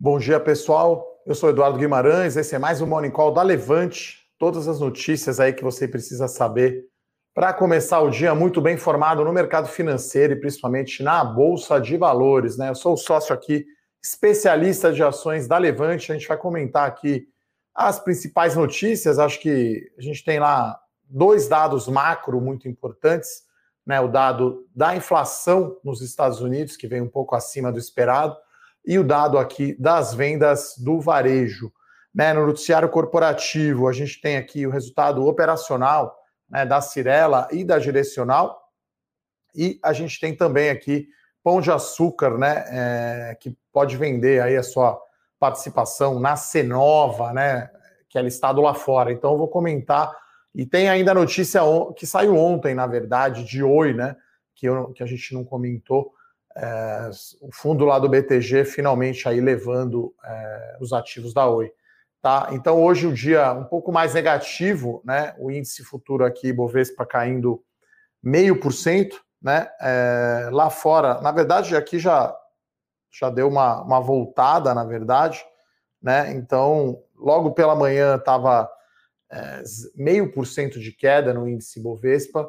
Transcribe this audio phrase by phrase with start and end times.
[0.00, 1.04] Bom dia, pessoal.
[1.26, 2.36] Eu sou Eduardo Guimarães.
[2.36, 4.28] Esse é mais um Morning Call da Levante.
[4.38, 6.84] Todas as notícias aí que você precisa saber
[7.34, 11.96] para começar o dia muito bem informado no mercado financeiro e principalmente na Bolsa de
[11.96, 12.56] Valores.
[12.56, 12.68] Né?
[12.68, 13.66] Eu sou o sócio aqui,
[14.00, 16.12] especialista de ações da Levante.
[16.12, 17.26] A gente vai comentar aqui
[17.74, 19.18] as principais notícias.
[19.18, 23.42] Acho que a gente tem lá dois dados macro muito importantes.
[23.84, 24.00] Né?
[24.00, 28.36] O dado da inflação nos Estados Unidos, que vem um pouco acima do esperado
[28.88, 31.70] e o dado aqui das vendas do varejo.
[32.14, 36.16] Né, no noticiário corporativo, a gente tem aqui o resultado operacional
[36.48, 38.58] né, da Cirela e da Direcional,
[39.54, 41.06] e a gente tem também aqui
[41.44, 44.98] Pão de Açúcar, né, é, que pode vender aí a sua
[45.38, 47.70] participação na Cenova, né,
[48.08, 49.12] que é listado lá fora.
[49.12, 50.16] Então eu vou comentar,
[50.54, 51.60] e tem ainda a notícia
[51.94, 54.16] que saiu ontem, na verdade, de Oi, né,
[54.54, 56.14] que, eu, que a gente não comentou,
[56.60, 61.70] é, o fundo lá do BTG finalmente aí levando é, os ativos da Oi.
[62.20, 62.48] Tá?
[62.50, 65.34] Então hoje o dia um pouco mais negativo, né?
[65.38, 67.62] O índice futuro aqui, Bovespa caindo
[68.20, 69.68] meio por cento, né?
[69.80, 72.36] É, lá fora, na verdade, aqui já
[73.10, 75.44] já deu uma, uma voltada, na verdade,
[76.02, 76.32] né?
[76.32, 78.68] Então logo pela manhã estava
[79.30, 79.62] é,
[79.94, 82.48] meio por cento de queda no índice Bovespa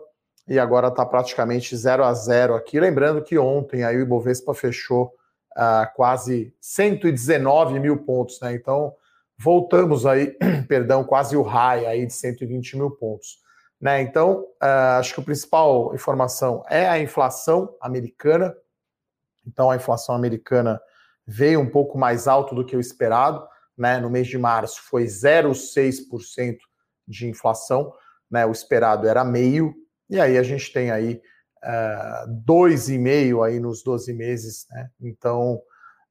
[0.49, 2.79] e agora está praticamente 0 a 0 aqui.
[2.79, 5.13] Lembrando que ontem aí o Ibovespa fechou
[5.55, 8.53] uh, quase 119 mil pontos, né?
[8.53, 8.95] Então
[9.37, 10.35] voltamos aí,
[10.67, 13.37] perdão, quase o high aí de 120 mil pontos.
[13.79, 14.01] Né?
[14.01, 18.53] Então, uh, acho que a principal informação é a inflação americana.
[19.47, 20.81] Então, a inflação americana
[21.25, 23.47] veio um pouco mais alto do que o esperado.
[23.77, 23.97] Né?
[23.99, 26.57] No mês de março foi 0,6%
[27.07, 27.93] de inflação.
[28.29, 28.45] Né?
[28.45, 29.73] O esperado era meio,
[30.09, 31.21] e aí a gente tem aí
[31.63, 34.89] uh, dois e meio aí nos 12 meses, né?
[34.99, 35.61] Então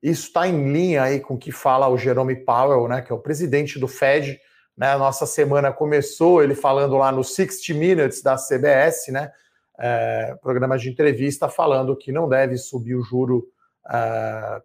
[0.02, 3.02] isso está em linha aí com o que fala o Jerome Powell, né?
[3.02, 4.40] Que é o presidente do Fed.
[4.76, 4.92] Né?
[4.92, 9.32] A nossa semana começou ele falando lá no 60 Minutes da CBS, né?
[9.80, 13.48] É, programa de entrevista falando que não deve subir o juro
[13.86, 14.62] uh,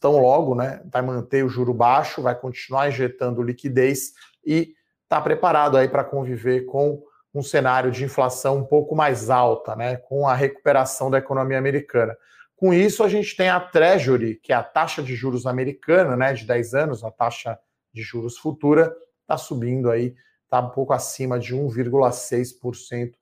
[0.00, 0.80] tão logo, né?
[0.92, 4.12] Vai manter o juro baixo, vai continuar injetando liquidez
[4.44, 7.00] e está preparado aí para conviver com
[7.38, 12.16] um cenário de inflação um pouco mais alta, né, com a recuperação da economia americana.
[12.56, 16.32] Com isso, a gente tem a Treasury, que é a taxa de juros americana, né,
[16.32, 17.58] de 10 anos, a taxa
[17.92, 20.14] de juros futura, está subindo aí,
[20.44, 23.12] está um pouco acima de 1,6%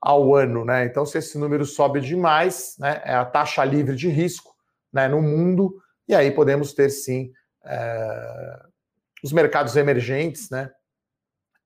[0.00, 0.84] ao ano, né?
[0.84, 4.52] Então, se esse número sobe demais, né, é a taxa livre de risco,
[4.92, 7.32] né, no mundo, e aí podemos ter sim
[7.64, 8.60] é,
[9.22, 10.68] os mercados emergentes, né,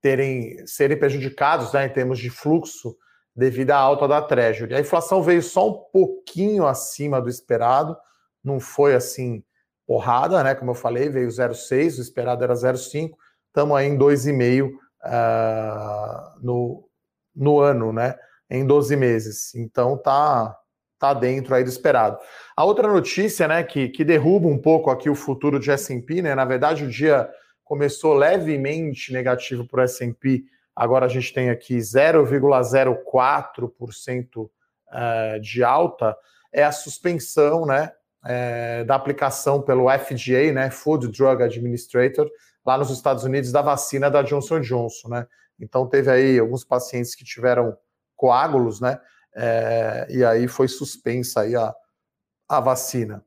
[0.06, 2.96] terem serem prejudicados né, em termos de fluxo
[3.34, 4.72] devido à alta da Treasury.
[4.72, 7.96] A inflação veio só um pouquinho acima do esperado,
[8.42, 9.42] não foi assim
[9.84, 10.54] porrada, né?
[10.54, 13.10] Como eu falei, veio 0,6, o esperado era 0,5,
[13.48, 16.88] estamos aí em 2,5 uh, ah, no,
[17.34, 18.14] no ano, né?
[18.48, 19.54] Em 12 meses.
[19.56, 20.56] Então tá
[21.00, 22.16] tá dentro aí do esperado.
[22.56, 26.34] A outra notícia, né, que, que derruba um pouco aqui o futuro de S&P, né?
[26.34, 27.28] Na verdade, o dia
[27.66, 30.44] começou levemente negativo para o S&P,
[30.74, 34.48] agora a gente tem aqui 0,04%
[34.92, 36.16] eh, de alta,
[36.52, 37.92] é a suspensão né,
[38.24, 42.30] é, da aplicação pelo FDA, né, Food Drug Administrator,
[42.64, 45.08] lá nos Estados Unidos, da vacina da Johnson Johnson.
[45.08, 45.26] Né?
[45.60, 47.76] Então teve aí alguns pacientes que tiveram
[48.14, 48.98] coágulos, né?
[49.34, 51.74] É, e aí foi suspensa aí a,
[52.48, 53.22] a vacina.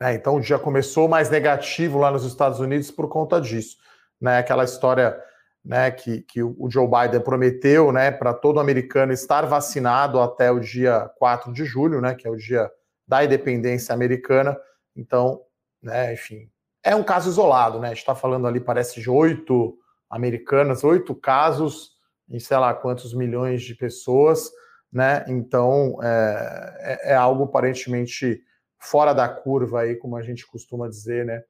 [0.00, 3.76] É, então o dia começou mais negativo lá nos Estados Unidos por conta disso.
[4.20, 4.38] Né?
[4.38, 5.18] Aquela história
[5.64, 10.60] né, que, que o Joe Biden prometeu né, para todo americano estar vacinado até o
[10.60, 12.70] dia 4 de julho, né, que é o dia
[13.06, 14.56] da independência americana.
[14.94, 15.40] Então,
[15.82, 16.50] né, enfim,
[16.86, 17.88] é um caso isolado, né?
[17.88, 19.76] A gente está falando ali, parece, de oito
[20.08, 21.96] americanas, oito casos
[22.28, 24.50] em sei lá quantos milhões de pessoas,
[24.92, 25.24] né?
[25.26, 28.40] Então é, é, é algo aparentemente
[28.86, 31.42] fora da curva aí, como a gente costuma dizer, né?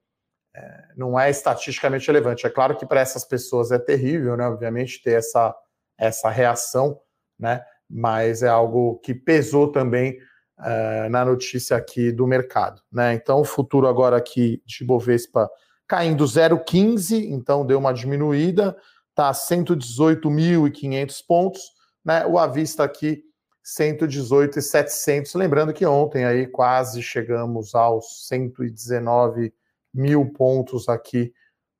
[0.55, 2.47] É, não é estatisticamente relevante.
[2.47, 4.47] É claro que para essas pessoas é terrível, né?
[4.47, 5.55] Obviamente ter essa
[5.97, 6.99] essa reação,
[7.39, 7.63] né?
[7.89, 10.17] Mas é algo que pesou também
[10.59, 13.13] é, na notícia aqui do mercado, né?
[13.13, 15.49] Então o futuro agora aqui de Bovespa
[15.87, 18.75] caindo 0,15, então deu uma diminuída,
[19.15, 21.61] tá 118.500 pontos,
[22.03, 22.25] né?
[22.25, 23.23] O avista aqui
[23.67, 25.33] 118,700.
[25.33, 29.53] Lembrando que ontem aí quase chegamos aos 119
[29.93, 31.33] mil pontos aqui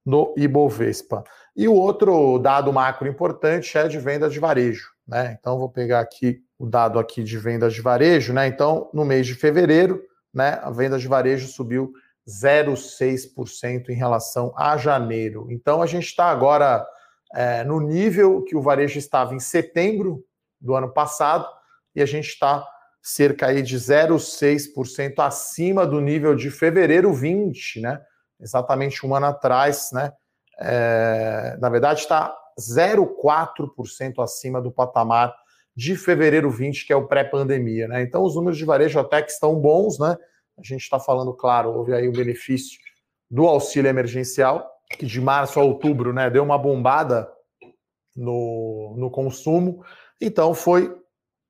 [0.06, 1.24] no Ibovespa.
[1.56, 5.38] E o outro dado macro importante é de venda de varejo, né?
[5.40, 8.48] Então vou pegar aqui o dado aqui de vendas de varejo, né?
[8.48, 10.04] Então no mês de fevereiro,
[10.34, 11.94] né, a venda de varejo subiu
[12.28, 15.48] 0,6% em relação a janeiro.
[15.50, 16.86] Então, a gente está agora
[17.34, 20.24] é, no nível que o varejo estava em setembro
[20.60, 21.48] do ano passado,
[21.98, 22.64] e a gente está
[23.02, 28.00] cerca aí de 0,6% acima do nível de fevereiro 20, né?
[28.40, 30.14] Exatamente um ano atrás, né?
[30.60, 35.36] É, na verdade, está 0,4% acima do patamar
[35.76, 38.04] de fevereiro 20, que é o pré-pandemia, né?
[38.04, 40.16] Então, os números de varejo até que estão bons, né?
[40.56, 42.80] A gente está falando, claro, houve aí o benefício
[43.28, 47.28] do auxílio emergencial, que de março a outubro, né, deu uma bombada
[48.16, 49.84] no, no consumo.
[50.22, 50.96] Então, foi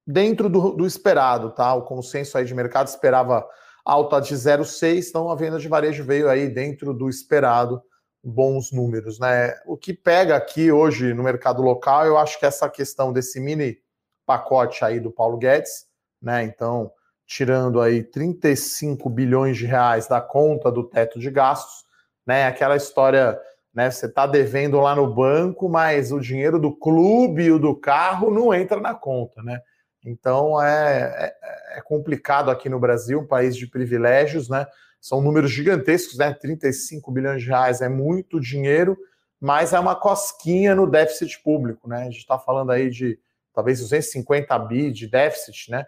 [0.08, 1.74] dentro do, do esperado, tá?
[1.74, 3.46] O consenso aí de mercado esperava
[3.86, 7.82] alta de 0,6, então a venda de varejo veio aí dentro do esperado,
[8.24, 9.54] bons números, né?
[9.66, 13.78] O que pega aqui hoje no mercado local, eu acho que essa questão desse mini
[14.26, 15.86] pacote aí do Paulo Guedes,
[16.22, 16.44] né?
[16.44, 16.92] Então,
[17.26, 21.86] tirando aí 35 bilhões de reais da conta do teto de gastos,
[22.26, 22.48] né?
[22.48, 23.40] Aquela história,
[23.74, 23.92] né?
[23.92, 28.32] Você está devendo lá no banco, mas o dinheiro do clube e o do carro
[28.32, 29.62] não entra na conta, né?
[30.08, 34.66] Então é, é, é, complicado aqui no Brasil, um país de privilégios, né?
[35.02, 36.34] São números gigantescos, né?
[36.34, 38.98] 35 bilhões de reais é muito dinheiro,
[39.38, 41.98] mas é uma cosquinha no déficit público, né?
[41.98, 43.20] A gente está falando aí de
[43.54, 45.86] talvez 250 bi de déficit, né?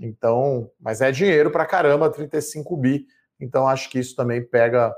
[0.00, 3.06] Então, mas é dinheiro para caramba, 35 bi.
[3.38, 4.94] Então acho que isso também pega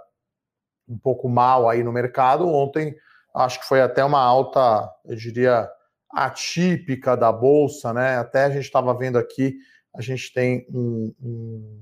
[0.89, 2.47] um pouco mal aí no mercado.
[2.47, 2.95] Ontem
[3.35, 5.69] acho que foi até uma alta, eu diria,
[6.13, 8.19] atípica da bolsa, né?
[8.19, 9.57] Até a gente estava vendo aqui,
[9.95, 11.81] a gente tem um, um,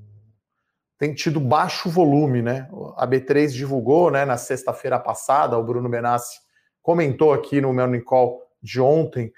[0.96, 2.68] tem tido baixo volume, né?
[2.96, 6.38] A B3 divulgou, né, na sexta-feira passada, o Bruno Benassi
[6.82, 9.32] comentou aqui no meu Call de ontem,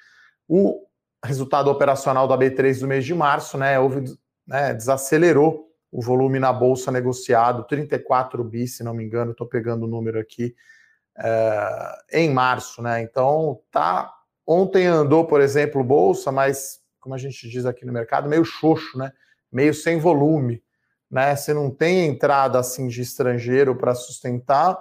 [0.48, 0.86] o
[1.24, 3.78] resultado operacional da B3 do mês de março, né?
[3.78, 4.04] Houve,
[4.46, 9.84] né, desacelerou o volume na bolsa negociado, 34 bi, se não me engano, estou pegando
[9.84, 10.54] o número aqui,
[11.18, 13.02] é, em março, né?
[13.02, 14.12] Então tá
[14.46, 18.96] Ontem andou, por exemplo, bolsa, mas como a gente diz aqui no mercado, meio xoxo,
[18.96, 19.12] né?
[19.50, 20.62] Meio sem volume,
[21.10, 21.34] né?
[21.34, 24.78] Você não tem entrada assim de estrangeiro para sustentar,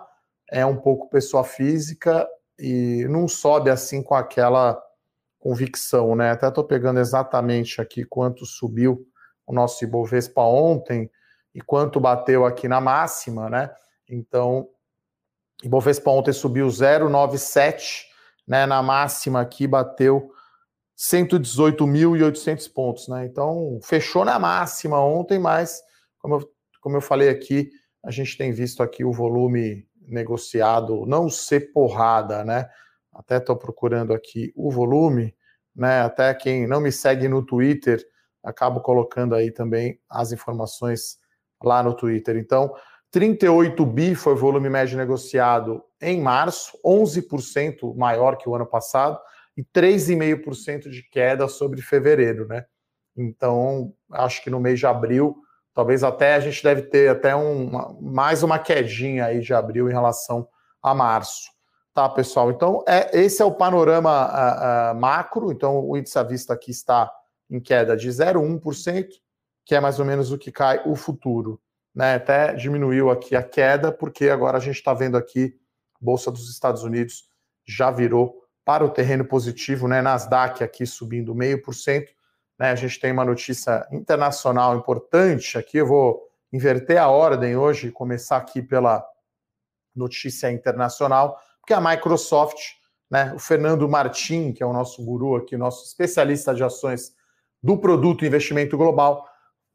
[0.50, 2.28] é um pouco pessoa física
[2.60, 4.82] e não sobe assim com aquela
[5.40, 6.32] convicção, né?
[6.32, 9.04] Até estou pegando exatamente aqui quanto subiu
[9.48, 11.10] o nosso Ibovespa ontem
[11.54, 13.72] e quanto bateu aqui na máxima, né?
[14.08, 14.70] Então,
[15.64, 18.11] Ibovespa ontem subiu 0,97
[18.48, 20.32] né, na máxima aqui bateu
[20.98, 23.26] 118.800 pontos, né?
[23.26, 25.82] Então, fechou na máxima ontem, mas
[26.20, 27.72] como eu, como eu falei aqui,
[28.04, 32.70] a gente tem visto aqui o volume negociado não ser porrada, né?
[33.12, 35.36] Até estou procurando aqui o volume,
[35.76, 36.02] né?
[36.02, 38.04] Até quem não me segue no Twitter,
[38.44, 41.18] acabo colocando aí também as informações
[41.64, 42.38] lá no Twitter.
[42.38, 42.72] Então,
[43.10, 49.20] 38 bi foi o volume médio negociado em março, 11% maior que o ano passado
[49.56, 52.66] e 3,5% de queda sobre fevereiro, né?
[53.16, 55.36] Então, acho que no mês de abril,
[55.74, 57.70] talvez até a gente deve ter até um,
[58.02, 60.48] mais uma quedinha aí de abril em relação
[60.82, 61.52] a março.
[61.94, 62.50] Tá, pessoal?
[62.50, 65.52] Então, é, esse é o panorama uh, uh, macro.
[65.52, 67.12] Então, o índice à vista aqui está
[67.50, 69.08] em queda de 0,1%,
[69.66, 71.60] que é mais ou menos o que cai o futuro
[71.94, 75.56] né, até diminuiu aqui a queda, porque agora a gente está vendo aqui,
[76.02, 77.30] Bolsa dos Estados Unidos
[77.66, 82.12] já virou para o terreno positivo, né, Nasdaq aqui subindo meio por cento,
[82.60, 87.88] né, a gente tem uma notícia internacional importante aqui, eu vou inverter a ordem hoje
[87.88, 89.06] e começar aqui pela
[89.96, 92.60] notícia internacional, porque a Microsoft,
[93.10, 97.14] né, o Fernando Martin, que é o nosso guru aqui, nosso especialista de ações
[97.62, 99.28] do produto investimento global,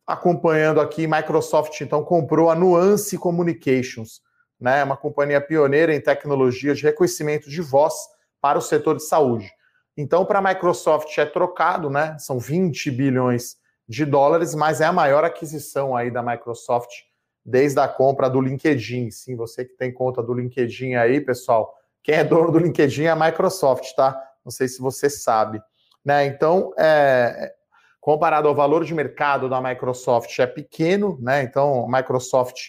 [0.07, 4.21] acompanhando aqui, Microsoft então comprou a Nuance Communications,
[4.61, 7.95] né, uma companhia pioneira em tecnologia de reconhecimento de voz
[8.41, 9.51] para o setor de saúde.
[9.97, 12.17] Então, para a Microsoft é trocado, né?
[12.19, 13.57] São 20 bilhões
[13.89, 16.91] de dólares, mas é a maior aquisição aí da Microsoft
[17.45, 19.11] desde a compra do LinkedIn.
[19.11, 21.73] Sim, você que tem conta do LinkedIn aí, pessoal,
[22.03, 24.21] quem é dono do LinkedIn é a Microsoft, tá?
[24.45, 25.63] Não sei se você sabe.
[26.05, 26.27] Né?
[26.27, 27.53] Então, é,
[28.01, 31.43] comparado ao valor de mercado da Microsoft, é pequeno, né?
[31.43, 32.69] Então, a Microsoft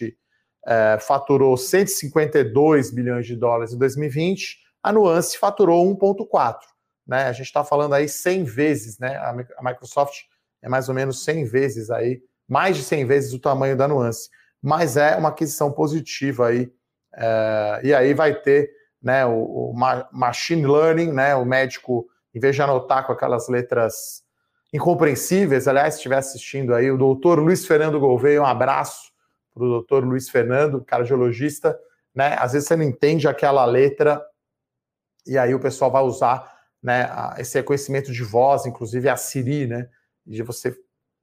[0.66, 6.56] é, faturou 152 bilhões de dólares em 2020, a Nuance faturou 1,4.
[7.06, 7.24] Né?
[7.24, 9.16] A gente está falando aí 100 vezes, né?
[9.16, 10.14] A Microsoft
[10.62, 14.28] é mais ou menos 100 vezes aí, mais de 100 vezes o tamanho da Nuance.
[14.62, 16.70] Mas é uma aquisição positiva aí.
[17.14, 18.70] É, e aí vai ter
[19.02, 19.72] né, o, o,
[20.12, 21.34] machine learning, né?
[21.34, 24.22] O médico, em vez de anotar com aquelas letras
[24.72, 25.66] incompreensíveis.
[25.66, 29.07] Aliás, se estiver assistindo aí, o doutor Luiz Fernando Gouveia, um abraço
[29.58, 31.78] para o doutor Luiz Fernando, cardiologista,
[32.14, 32.36] né?
[32.38, 34.24] Às vezes você não entende aquela letra
[35.26, 39.88] e aí o pessoal vai usar né, esse reconhecimento de voz, inclusive a Siri, né?
[40.24, 40.74] De você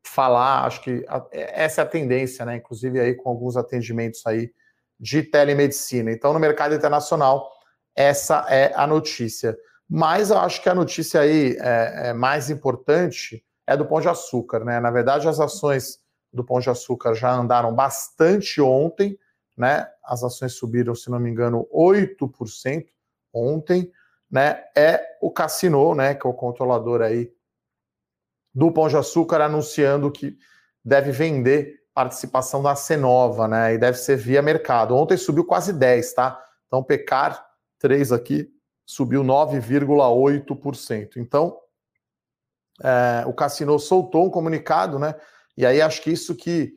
[0.06, 2.58] falar, acho que essa é a tendência, né?
[2.58, 4.52] Inclusive aí com alguns atendimentos aí
[5.00, 6.12] de telemedicina.
[6.12, 7.50] Então, no mercado internacional,
[7.96, 9.58] essa é a notícia.
[9.90, 14.08] Mas eu acho que a notícia aí é, é mais importante é do Pão de
[14.08, 14.80] Açúcar, né?
[14.80, 16.00] Na verdade, as ações
[16.36, 19.18] do Pão de Açúcar já andaram bastante ontem,
[19.58, 19.88] né?
[20.04, 22.86] As ações subiram, se não me engano, 8%
[23.34, 23.92] ontem,
[24.30, 24.64] né?
[24.76, 26.14] É o Cassino, né?
[26.14, 27.32] Que é o controlador aí
[28.54, 30.38] do Pão de Açúcar, anunciando que
[30.84, 33.74] deve vender participação da Cenova, né?
[33.74, 34.96] E deve ser via mercado.
[34.96, 36.44] Ontem subiu quase 10, tá?
[36.68, 37.46] Então, Pecar
[37.80, 38.52] 3 aqui
[38.86, 41.18] subiu 9,8%.
[41.18, 41.58] Então,
[42.84, 45.16] é, o Cassino soltou um comunicado, né?
[45.58, 46.74] E aí acho que isso que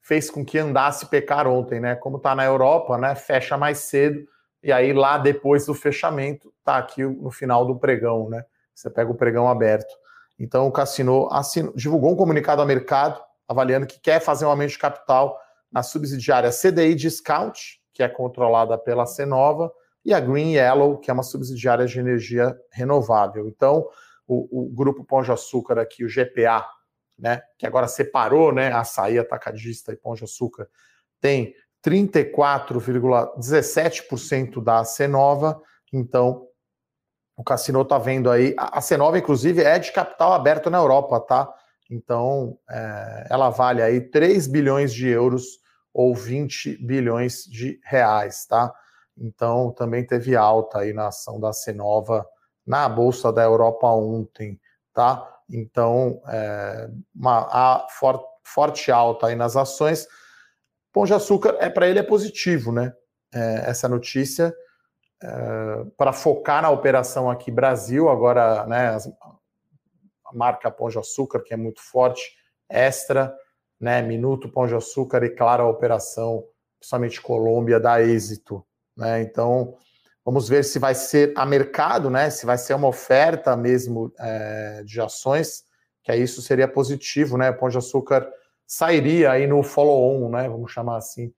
[0.00, 1.94] fez com que andasse pecar ontem, né?
[1.96, 3.14] Como está na Europa, né?
[3.14, 4.26] Fecha mais cedo
[4.62, 8.44] e aí lá depois do fechamento tá aqui no final do pregão, né?
[8.74, 9.94] Você pega o pregão aberto.
[10.38, 14.70] Então o Cassino assinou, divulgou um comunicado ao mercado avaliando que quer fazer um aumento
[14.70, 15.40] de capital
[15.70, 19.72] na subsidiária CDI Discount, que é controlada pela Cenova,
[20.04, 23.48] e a Green Yellow, que é uma subsidiária de energia renovável.
[23.48, 23.88] Então,
[24.26, 26.66] o, o grupo Pão de Açúcar aqui, o GPA,
[27.18, 30.68] né, que agora separou, né, açaí atacadista e Pão de Açúcar,
[31.20, 31.54] tem
[31.84, 35.60] 34,17% da Cenova,
[35.92, 36.46] então
[37.36, 41.52] o Cassino está vendo aí, a Cenova inclusive é de capital aberto na Europa, tá?
[41.90, 45.60] Então é, ela vale aí 3 bilhões de euros
[45.92, 48.72] ou 20 bilhões de reais, tá?
[49.16, 52.26] Então também teve alta aí na ação da Cenova
[52.66, 54.60] na Bolsa da Europa ontem,
[54.92, 55.35] tá?
[55.48, 60.06] Então, é, uma for, forte alta aí nas ações.
[60.92, 62.92] Pão de açúcar, é para ele é positivo, né?
[63.32, 64.54] É, essa notícia,
[65.22, 65.28] é,
[65.96, 71.52] para focar na operação aqui Brasil, agora, né, as, a marca Pão de Açúcar, que
[71.54, 72.36] é muito forte,
[72.68, 73.34] Extra,
[73.80, 76.44] né, Minuto Pão de Açúcar e, claro, a operação,
[76.78, 78.64] principalmente Colômbia, dá êxito,
[78.96, 79.20] né?
[79.22, 79.76] Então,
[80.26, 82.30] Vamos ver se vai ser a mercado, né?
[82.30, 85.62] Se vai ser uma oferta mesmo é, de ações,
[86.02, 87.50] que aí isso seria positivo, né?
[87.50, 88.28] O Pão de Açúcar
[88.66, 90.48] sairia aí no follow-on, né?
[90.48, 91.32] Vamos chamar assim.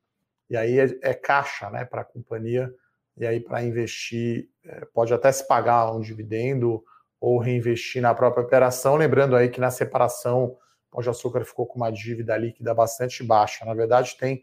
[0.48, 1.84] E aí é, é caixa, né?
[1.84, 2.72] Para a companhia.
[3.14, 6.82] E aí para investir, é, pode até se pagar um dividendo
[7.20, 8.96] ou reinvestir na própria operação.
[8.96, 10.58] Lembrando aí que na separação, o
[10.90, 13.66] Pão de Açúcar ficou com uma dívida líquida bastante baixa.
[13.66, 14.42] Na verdade, tem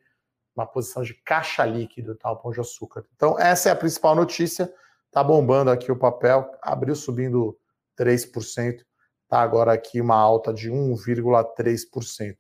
[0.56, 2.32] uma posição de caixa líquido, tá?
[2.32, 3.06] O pão de açúcar.
[3.16, 4.72] Então, essa é a principal notícia.
[5.12, 7.58] Tá bombando aqui o papel, abriu subindo
[7.98, 8.80] 3%,
[9.30, 12.36] tá agora aqui uma alta de 1,3%.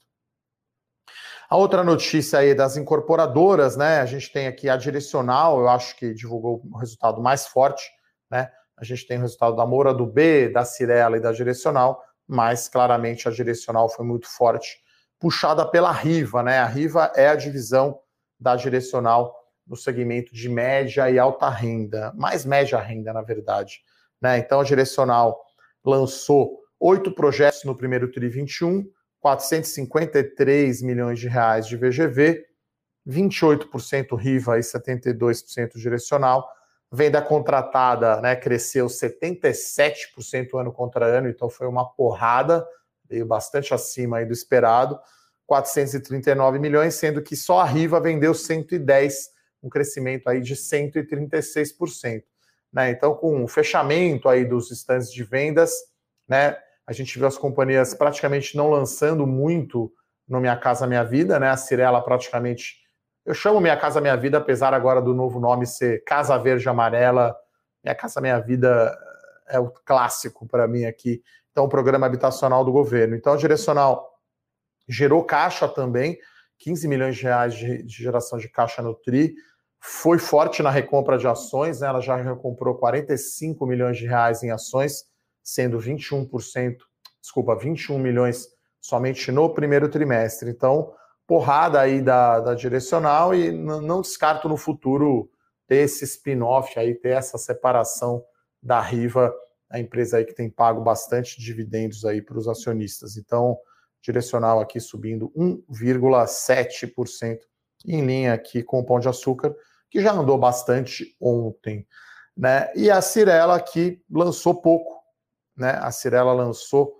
[1.48, 4.00] A outra notícia aí das incorporadoras, né?
[4.00, 7.84] A gente tem aqui a Direcional, eu acho que divulgou o resultado mais forte,
[8.29, 8.51] né?
[8.77, 12.67] A gente tem o resultado da Moura do B, da Cirela e da Direcional, mas
[12.67, 14.79] claramente a Direcional foi muito forte,
[15.19, 16.60] puxada pela Riva, né?
[16.60, 18.00] A Riva é a divisão
[18.39, 19.36] da direcional
[19.68, 23.82] no segmento de média e alta renda, mais média renda, na verdade.
[24.22, 24.38] Né?
[24.38, 25.39] Então, a direcional
[25.84, 28.86] lançou oito projetos no primeiro TRI 21,
[29.20, 32.46] 453 milhões de reais de VGV,
[33.08, 36.48] 28% RIVA e 72% direcional.
[36.92, 42.65] Venda contratada né, cresceu 77% ano contra ano, então foi uma porrada,
[43.10, 45.00] veio bastante acima do esperado.
[45.46, 49.30] 439 milhões, sendo que só a Riva vendeu 110,
[49.62, 52.24] um crescimento aí de 136%.
[52.74, 52.92] Né?
[52.92, 55.72] Então, com o fechamento aí dos estandes de vendas,
[56.28, 59.92] né, a gente viu as companhias praticamente não lançando muito
[60.28, 61.50] no Minha Casa Minha Vida, né?
[61.50, 62.78] A Cirela praticamente.
[63.25, 67.36] Eu chamo Minha Casa Minha Vida, apesar agora do novo nome ser Casa Verde Amarela.
[67.84, 68.98] Minha Casa Minha Vida
[69.48, 71.24] é o clássico para mim aqui.
[71.52, 73.16] Então, o programa habitacional do governo.
[73.16, 74.14] Então, a direcional
[74.88, 76.18] gerou caixa também,
[76.60, 79.36] 15 milhões de reais de, de geração de caixa no TRI,
[79.80, 81.88] foi forte na recompra de ações, né?
[81.88, 85.06] ela já recomprou 45 milhões de reais em ações,
[85.44, 86.77] sendo 21%,
[87.22, 88.48] desculpa, 21 milhões
[88.82, 90.50] somente no primeiro trimestre.
[90.50, 90.94] Então,
[91.27, 95.30] porrada aí da, da direcional e não descarto no futuro
[95.68, 98.24] ter esse spin-off aí, ter essa separação
[98.62, 99.34] da Riva,
[99.70, 103.18] a empresa aí que tem pago bastante dividendos aí para os acionistas.
[103.18, 103.58] Então,
[104.06, 107.40] direcional aqui subindo 1,7%,
[107.86, 109.56] em linha aqui com o Pão de Açúcar,
[109.90, 111.88] que já andou bastante ontem.
[112.38, 112.72] Né?
[112.76, 115.02] E a Cirela aqui lançou pouco.
[115.58, 115.72] Né?
[115.82, 116.94] A Cirela lançou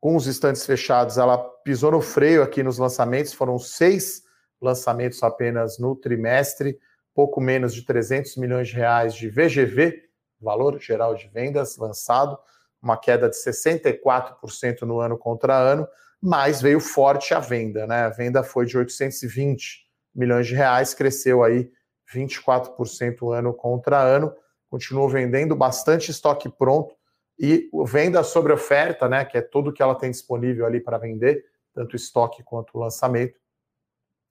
[0.00, 4.22] com os estantes fechados, ela pisou no freio aqui nos lançamentos, foram seis
[4.60, 6.78] lançamentos apenas no trimestre,
[7.14, 10.02] pouco menos de 300 milhões de reais de VGV,
[10.40, 12.38] valor geral de vendas lançado,
[12.80, 15.88] uma queda de 64% no ano contra ano,
[16.22, 18.04] mas veio forte a venda, né?
[18.04, 21.70] A venda foi de 820 milhões de reais, cresceu aí
[22.12, 24.34] 24% ano contra ano,
[24.70, 26.94] continuou vendendo bastante estoque pronto
[27.38, 31.44] e venda sobre oferta, né, que é tudo que ela tem disponível ali para vender,
[31.74, 33.38] tanto estoque quanto lançamento,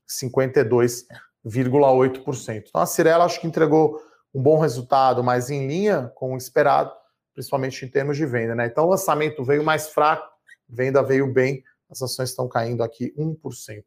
[0.10, 2.65] 52,8%.
[2.68, 4.01] Então a Cirela acho que entregou
[4.34, 6.92] um bom resultado, mas em linha com o esperado,
[7.34, 8.56] principalmente em termos de venda.
[8.56, 8.65] Né?
[8.65, 10.27] Então o lançamento veio mais fraco,
[10.68, 11.63] venda veio bem,
[11.96, 13.84] as ações estão caindo aqui 1%.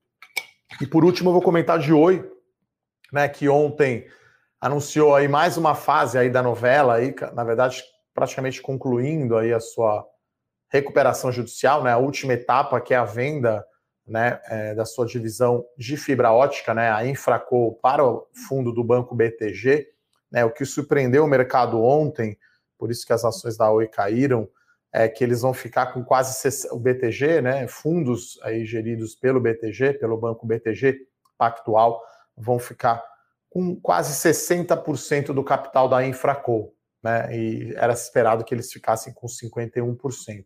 [0.81, 2.31] E por último eu vou comentar de Oi,
[3.13, 4.07] né, que ontem
[4.61, 7.83] anunciou aí mais uma fase aí da novela, aí, na verdade
[8.15, 10.05] praticamente concluindo aí a sua
[10.71, 13.65] recuperação judicial, né, a última etapa que é a venda
[14.07, 18.83] né, é, da sua divisão de fibra ótica, né, a Infracol, para o fundo do
[18.83, 19.87] Banco BTG,
[20.33, 22.37] né, o que surpreendeu o mercado ontem,
[22.77, 24.49] por isso que as ações da Oi caíram,
[24.93, 29.95] é que eles vão ficar com quase o BTG, né, fundos aí geridos pelo BTG,
[29.95, 32.03] pelo Banco BTG Pactual,
[32.37, 33.05] vão ficar
[33.51, 39.27] com quase 60% do capital da Infracol, né, e era esperado que eles ficassem com
[39.27, 40.45] 51%.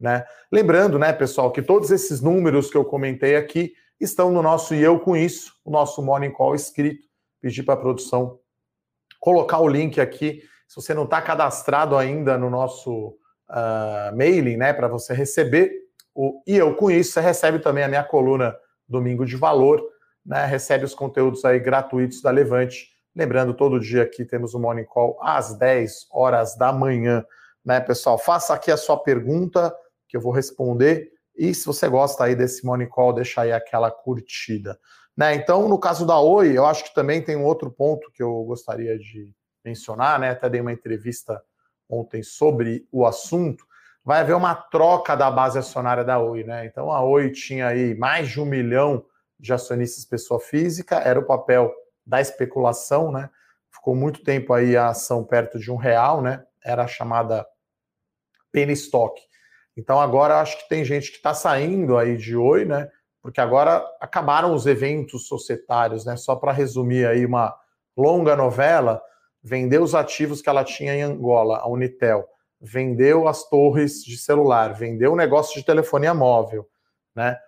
[0.00, 0.24] Né?
[0.50, 4.82] Lembrando, né, pessoal, que todos esses números que eu comentei aqui estão no nosso E
[4.82, 7.08] Eu Com Isso, o nosso Morning Call escrito.
[7.40, 8.38] Pedi para a produção
[9.20, 10.42] colocar o link aqui.
[10.66, 13.16] Se você não está cadastrado ainda no nosso
[13.50, 15.72] uh, mailing, né, para você receber
[16.14, 18.56] o E Eu Com Isso, você recebe também a minha coluna
[18.88, 19.82] Domingo de Valor,
[20.24, 22.88] né, recebe os conteúdos aí gratuitos da Levante.
[23.14, 27.24] Lembrando, todo dia aqui temos o Morning Call às 10 horas da manhã.
[27.64, 28.18] Né, pessoal?
[28.18, 29.74] Faça aqui a sua pergunta
[30.08, 31.10] que eu vou responder.
[31.36, 34.78] E se você gosta aí desse Morning Call, deixa aí aquela curtida.
[35.16, 35.34] Né?
[35.34, 38.44] Então, no caso da Oi, eu acho que também tem um outro ponto que eu
[38.44, 39.30] gostaria de
[39.64, 40.30] mencionar, né?
[40.30, 41.40] Até dei uma entrevista
[41.98, 43.64] ontem sobre o assunto.
[44.04, 46.66] Vai haver uma troca da base acionária da Oi, né?
[46.66, 49.04] Então a Oi tinha aí mais de um milhão
[49.38, 51.72] de acionistas pessoa física, era o papel
[52.06, 53.30] da especulação, né?
[53.70, 56.44] Ficou muito tempo aí a ação perto de um real, né?
[56.64, 57.46] Era a chamada
[58.52, 59.20] penny stock.
[59.76, 62.88] Então agora acho que tem gente que está saindo aí de Oi, né?
[63.22, 66.16] Porque agora acabaram os eventos societários, né?
[66.16, 67.54] Só para resumir aí uma
[67.96, 69.02] longa novela,
[69.44, 72.26] vendeu os ativos que ela tinha em Angola, a Unitel,
[72.58, 76.66] vendeu as torres de celular, vendeu o negócio de telefonia móvel,
[77.14, 77.38] né?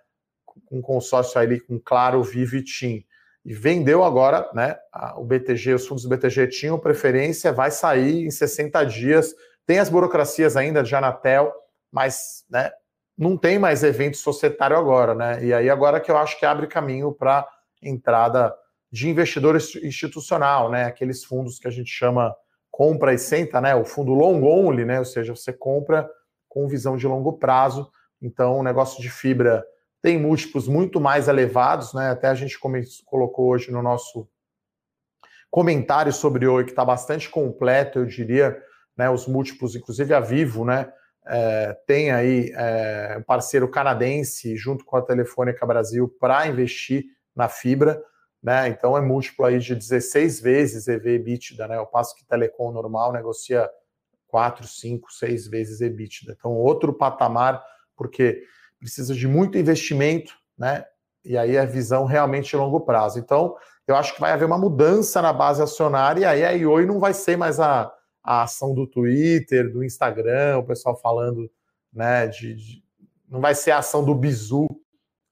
[0.71, 3.03] Um consórcio ali com Claro, Vivo e TIM.
[3.43, 4.77] E vendeu agora, né?
[5.15, 9.33] O BTG, os fundos do BTG tinham preferência, vai sair em 60 dias.
[9.65, 11.51] Tem as burocracias ainda de Anatel,
[11.91, 12.71] mas né,
[13.17, 15.43] não tem mais evento societário agora, né?
[15.43, 17.47] E aí agora que eu acho que abre caminho para
[17.81, 18.53] entrada
[18.91, 20.85] de investidor institucional, né?
[20.85, 22.35] Aqueles fundos que a gente chama
[22.71, 23.75] compra e senta, né?
[23.75, 24.99] O fundo long only, né?
[24.99, 26.09] Ou seja, você compra
[26.47, 27.89] com visão de longo prazo.
[28.21, 29.65] Então, o negócio de fibra
[30.01, 32.09] tem múltiplos muito mais elevados, né?
[32.09, 32.57] Até a gente
[33.05, 34.27] colocou hoje no nosso
[35.49, 38.61] comentário sobre Oi, que está bastante completo, eu diria,
[38.95, 39.09] né?
[39.09, 40.91] Os múltiplos, inclusive a Vivo, né?
[41.27, 47.49] é, tem aí é, um parceiro canadense junto com a Telefônica Brasil para investir na
[47.49, 48.01] fibra,
[48.47, 48.69] né?
[48.69, 51.75] Então é múltiplo aí de 16 vezes EV EBITDA, né?
[51.75, 53.69] Ao passo que Telecom normal negocia
[54.27, 56.31] 4, 5, 6 vezes EBITDA.
[56.31, 57.61] Então outro patamar,
[57.93, 58.41] porque
[58.79, 60.85] precisa de muito investimento, né?
[61.25, 63.19] E aí a visão realmente de longo prazo.
[63.19, 63.53] Então,
[63.85, 67.01] eu acho que vai haver uma mudança na base acionária e aí a IOI não
[67.01, 71.49] vai ser mais a a ação do Twitter, do Instagram, o pessoal falando,
[71.93, 72.83] né, de, de
[73.29, 74.67] não vai ser a ação do bizu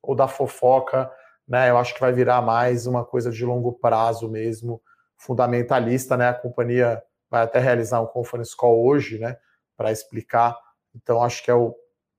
[0.01, 1.11] ou da fofoca,
[1.47, 1.69] né?
[1.69, 4.81] Eu acho que vai virar mais uma coisa de longo prazo mesmo,
[5.17, 6.29] fundamentalista, né?
[6.29, 9.37] A companhia vai até realizar um conference call hoje, né,
[9.75, 10.57] para explicar.
[10.95, 11.75] Então acho que é o,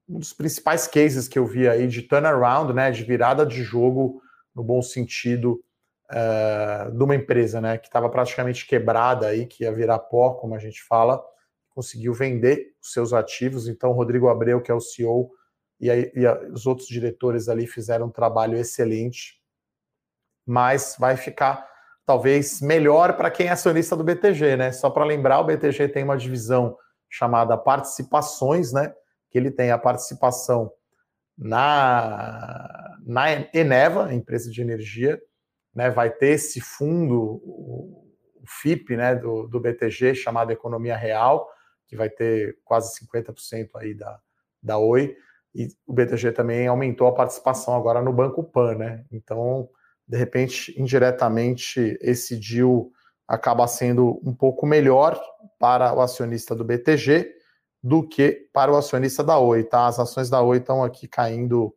[0.08, 4.20] um dos principais cases que eu vi aí de turnaround, né, de virada de jogo
[4.54, 5.62] no bom sentido
[6.10, 10.54] uh, de uma empresa né, que estava praticamente quebrada aí, que ia virar pó, como
[10.54, 11.22] a gente fala,
[11.70, 13.68] conseguiu vender os seus ativos.
[13.68, 15.30] Então, Rodrigo Abreu, que é o CEO,
[15.80, 19.40] e, aí, e a, os outros diretores ali fizeram um trabalho excelente,
[20.46, 21.66] mas vai ficar
[22.04, 24.72] talvez melhor para quem é acionista do BTG, né?
[24.72, 26.76] Só para lembrar, o BTG tem uma divisão
[27.10, 28.94] chamada participações, né?
[29.30, 30.72] Que ele tem a participação
[31.36, 35.20] na, na Eneva, empresa de energia,
[35.74, 38.06] né, vai ter esse fundo, o
[38.46, 41.46] FIP né, do, do BTG, chamado Economia Real,
[41.86, 44.18] que vai ter quase 50% aí da,
[44.62, 45.14] da Oi,
[45.56, 49.04] e o BTG também aumentou a participação agora no Banco Pan, né?
[49.10, 49.68] Então
[50.06, 52.90] de repente, indiretamente, esse deal
[53.26, 55.20] acaba sendo um pouco melhor
[55.58, 57.34] para o acionista do BTG
[57.82, 59.86] do que para o acionista da Oi, tá?
[59.86, 61.74] As ações da Oi estão aqui caindo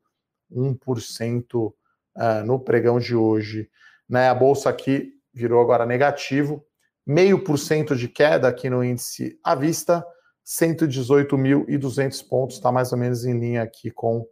[0.51, 1.73] 1% uh,
[2.15, 3.69] é, no pregão de hoje.
[4.07, 4.29] Né?
[4.29, 6.63] A bolsa aqui virou agora negativo,
[7.05, 10.05] meio por cento de queda aqui no índice à vista,
[10.49, 14.27] 118.200 pontos, está mais ou menos em linha aqui com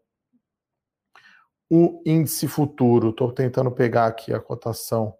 [1.69, 3.09] o índice futuro.
[3.09, 5.15] Estou tentando pegar aqui a cotação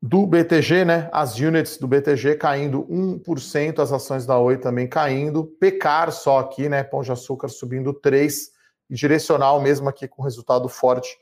[0.00, 1.08] do BTG, né?
[1.10, 5.46] As units do BTG caindo 1%, as ações da Oi também caindo.
[5.58, 6.84] Pecar só aqui, né?
[6.84, 8.50] Pão de açúcar subindo 3%,
[8.90, 11.18] e direcional mesmo aqui com resultado forte,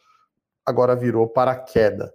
[0.65, 2.13] agora virou para queda.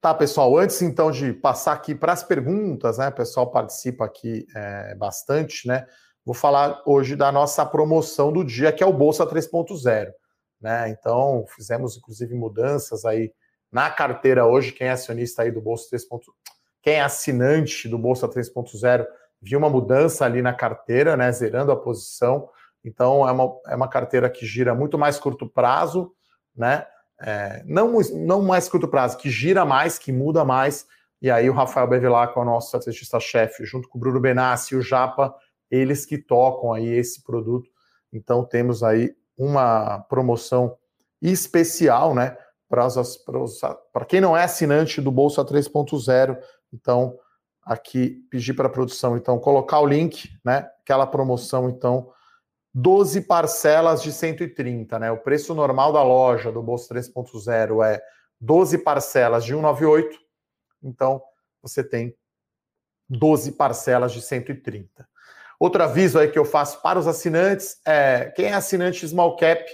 [0.00, 3.08] Tá, pessoal, antes então de passar aqui para as perguntas, né?
[3.08, 5.86] O pessoal participa aqui é, bastante, né?
[6.24, 10.12] Vou falar hoje da nossa promoção do dia, que é o Bolsa 3.0.
[10.60, 10.90] Né?
[10.90, 13.32] Então, fizemos inclusive mudanças aí
[13.72, 14.70] na carteira hoje.
[14.70, 16.20] Quem é acionista aí do Bolsa 3.0,
[16.80, 19.04] quem é assinante do Bolsa 3.0,
[19.42, 21.32] viu uma mudança ali na carteira, né?
[21.32, 22.48] Zerando a posição.
[22.84, 26.12] Então, é uma, é uma carteira que gira muito mais curto prazo,
[26.54, 26.86] né?
[27.20, 30.86] É, não, não mais curto prazo, que gira mais, que muda mais.
[31.20, 34.82] E aí o Rafael Bevilacqua, é nosso estrategista-chefe, junto com o Bruno Benassi e o
[34.82, 35.34] Japa,
[35.70, 37.68] eles que tocam aí esse produto.
[38.12, 40.76] Então temos aí uma promoção
[41.20, 42.36] especial, né,
[42.68, 46.38] para quem não é assinante do Bolsa 3.0.
[46.72, 47.18] Então
[47.62, 52.10] aqui pedir para a produção então colocar o link, né, aquela promoção então
[52.74, 55.10] 12 parcelas de 130, né?
[55.10, 58.00] O preço normal da loja do Bolsa 3.0 é
[58.40, 60.18] 12 parcelas de 198.
[60.82, 61.22] Então,
[61.62, 62.14] você tem
[63.08, 65.08] 12 parcelas de 130.
[65.58, 69.64] Outro aviso aí que eu faço para os assinantes é quem é assinante Small Cap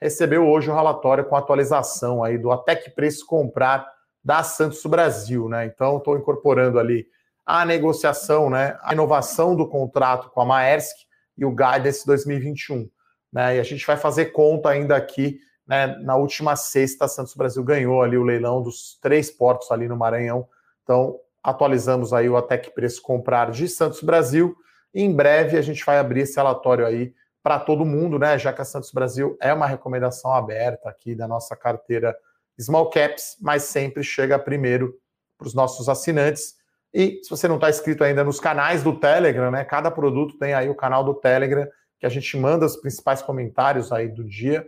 [0.00, 3.86] recebeu hoje um relatório com atualização aí do até que preço comprar
[4.22, 5.66] da Santos Brasil, né?
[5.66, 7.06] Então estou incorporando ali
[7.44, 10.96] a negociação, né, a inovação do contrato com a Maersk
[11.36, 12.88] e o Guidance 2021,
[13.32, 13.56] né?
[13.56, 15.98] E a gente vai fazer conta ainda aqui, né?
[16.02, 20.48] Na última sexta, Santos Brasil ganhou ali o leilão dos três portos ali no Maranhão.
[20.82, 24.56] Então atualizamos aí o até que preço comprar de Santos Brasil
[24.94, 28.38] em breve a gente vai abrir esse relatório aí para todo mundo, né?
[28.38, 32.16] Já que a Santos Brasil é uma recomendação aberta aqui da nossa carteira
[32.58, 34.94] Small Caps, mas sempre chega primeiro
[35.36, 36.54] para os nossos assinantes.
[36.94, 39.64] E se você não está inscrito ainda nos canais do Telegram, né?
[39.64, 41.66] Cada produto tem aí o canal do Telegram,
[41.98, 44.64] que a gente manda os principais comentários aí do dia,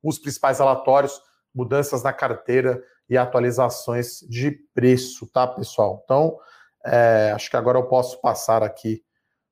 [0.00, 1.20] os principais relatórios,
[1.52, 6.00] mudanças na carteira e atualizações de preço, tá, pessoal?
[6.04, 6.38] Então,
[6.84, 9.02] é, acho que agora eu posso passar aqui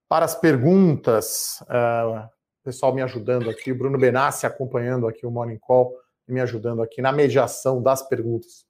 [0.09, 1.61] para as perguntas.
[1.63, 2.29] Uh,
[2.65, 5.93] pessoal me ajudando aqui, o Bruno Benassi acompanhando aqui o Morning Call
[6.27, 8.65] e me ajudando aqui na mediação das perguntas.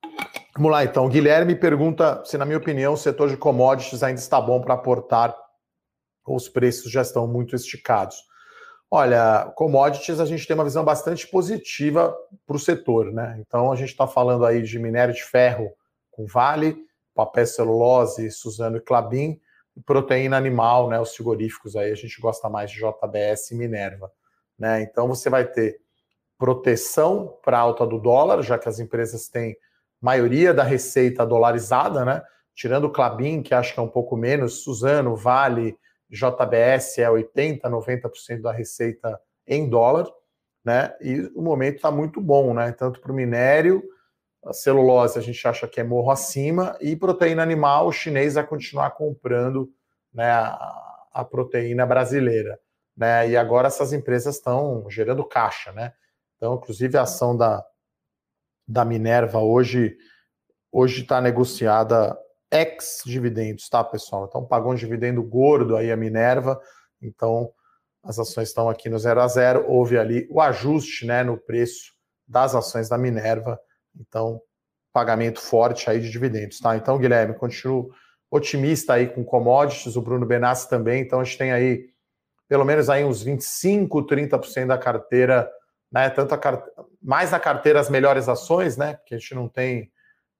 [0.56, 1.08] Vamos lá então.
[1.08, 5.36] Guilherme pergunta se, na minha opinião, o setor de commodities ainda está bom para aportar
[6.24, 8.16] ou os preços já estão muito esticados.
[8.90, 13.36] Olha, commodities a gente tem uma visão bastante positiva para o setor, né?
[13.40, 15.72] Então a gente está falando aí de minério de ferro
[16.10, 16.76] com Vale,
[17.12, 19.40] papel celulose, Suzano e Clabin,
[19.84, 24.10] proteína animal, né, os frigoríficos aí, a gente gosta mais de JBS e Minerva.
[24.56, 24.82] Né?
[24.82, 25.80] Então você vai ter
[26.38, 29.56] proteção para alta do dólar, já que as empresas têm
[30.04, 32.22] maioria da receita dolarizada, né?
[32.54, 35.78] Tirando o Clabin, que acho que é um pouco menos, Suzano, Vale,
[36.10, 40.06] JBS é 80, 90% da receita em dólar,
[40.62, 40.94] né?
[41.00, 42.70] E o momento está muito bom, né?
[42.72, 43.82] Tanto para o minério
[44.44, 48.46] a celulose a gente acha que é morro acima, e proteína animal, o chinês vai
[48.46, 49.72] continuar comprando
[50.12, 52.60] né, a, a proteína brasileira.
[52.94, 53.30] Né?
[53.30, 55.94] E agora essas empresas estão gerando caixa, né?
[56.36, 57.64] Então, inclusive, a ação da,
[58.66, 59.96] da Minerva hoje
[60.72, 62.18] hoje está negociada
[62.50, 64.26] ex dividendos, tá, pessoal?
[64.28, 66.60] Então pagou um dividendo gordo aí a Minerva,
[67.00, 67.50] então
[68.02, 69.64] as ações estão aqui no zero a zero.
[69.68, 71.92] Houve ali o ajuste, né, no preço
[72.26, 73.58] das ações da Minerva
[73.98, 74.40] então,
[74.92, 76.76] pagamento forte aí de dividendos, tá?
[76.76, 77.90] Então, Guilherme, continuo
[78.30, 81.02] otimista aí com commodities, o Bruno Benassi também.
[81.02, 81.86] Então, a gente tem aí
[82.48, 85.50] pelo menos aí uns 25, 30% da carteira,
[85.94, 86.10] né?
[86.10, 86.68] Tanto carte...
[87.00, 88.94] mais na carteira as melhores ações, né?
[88.94, 89.92] Porque a gente não tem,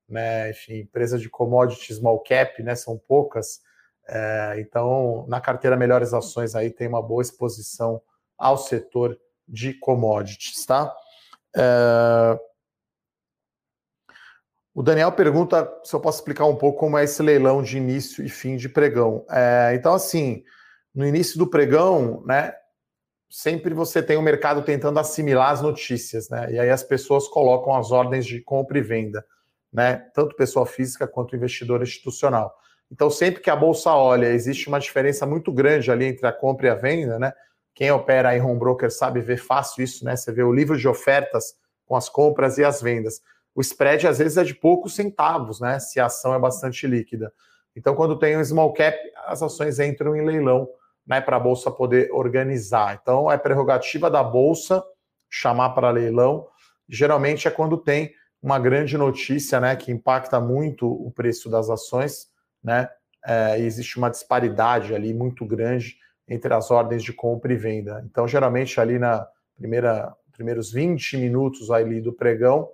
[0.09, 2.75] né, enfim, empresas de commodities small cap, né?
[2.75, 3.61] São poucas.
[4.09, 8.03] É, então, na carteira melhores ações aí tem uma boa exposição
[8.37, 10.93] ao setor de commodities, tá?
[11.57, 12.38] É,
[14.75, 18.25] o Daniel pergunta se eu posso explicar um pouco como é esse leilão de início
[18.25, 19.25] e fim de pregão.
[19.31, 20.43] É, então, assim,
[20.93, 22.53] no início do pregão, né,
[23.35, 26.53] sempre você tem o mercado tentando assimilar as notícias, né?
[26.53, 29.27] E aí as pessoas colocam as ordens de compra e venda,
[29.73, 30.07] né?
[30.14, 32.55] Tanto pessoa física quanto investidor institucional.
[32.92, 36.68] Então, sempre que a bolsa olha, existe uma diferença muito grande ali entre a compra
[36.68, 37.33] e a venda, né?
[37.75, 40.14] Quem opera em home broker sabe ver fácil isso, né?
[40.14, 43.20] Você vê o livro de ofertas com as compras e as vendas.
[43.53, 45.81] O spread às vezes é de poucos centavos, né?
[45.81, 47.33] Se a ação é bastante líquida.
[47.75, 50.68] Então, quando tem um small cap, as ações entram em leilão,
[51.07, 51.21] né?
[51.21, 52.99] Para a bolsa poder organizar.
[53.01, 54.83] Então, é prerrogativa da bolsa
[55.31, 56.47] chamar para leilão.
[56.88, 58.12] Geralmente é quando tem
[58.43, 59.75] uma grande notícia, né?
[59.77, 62.29] Que impacta muito o preço das ações,
[62.62, 62.88] né?
[63.27, 65.97] É, existe uma disparidade ali muito grande
[66.29, 68.03] entre as ordens de compra e venda.
[68.05, 72.71] Então, geralmente, ali na primeira, primeiros 20 minutos ali do pregão,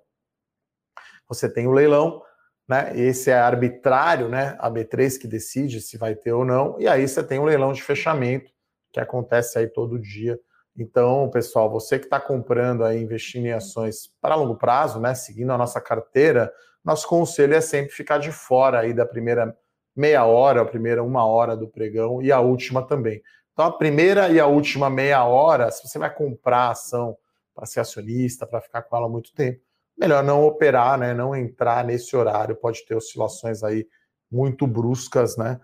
[1.28, 2.22] você tem o leilão,
[2.70, 2.92] né?
[2.94, 4.56] Esse é arbitrário, né?
[4.60, 7.72] A B3 que decide se vai ter ou não, e aí você tem o leilão
[7.72, 8.52] de fechamento,
[8.92, 10.38] que acontece aí todo dia.
[10.78, 15.16] Então, pessoal, você que está comprando aí, investindo em ações para longo prazo, né?
[15.16, 16.52] Seguindo a nossa carteira,
[16.84, 19.52] nosso conselho é sempre ficar de fora aí da primeira
[19.96, 23.20] meia hora, a primeira uma hora do pregão e a última também.
[23.52, 27.18] Então, a primeira e a última meia hora, se você vai comprar a ação
[27.52, 29.60] para ser acionista, para ficar com ela muito tempo,
[30.00, 31.12] melhor não operar, né?
[31.12, 33.86] Não entrar nesse horário, pode ter oscilações aí
[34.30, 35.60] muito bruscas, né?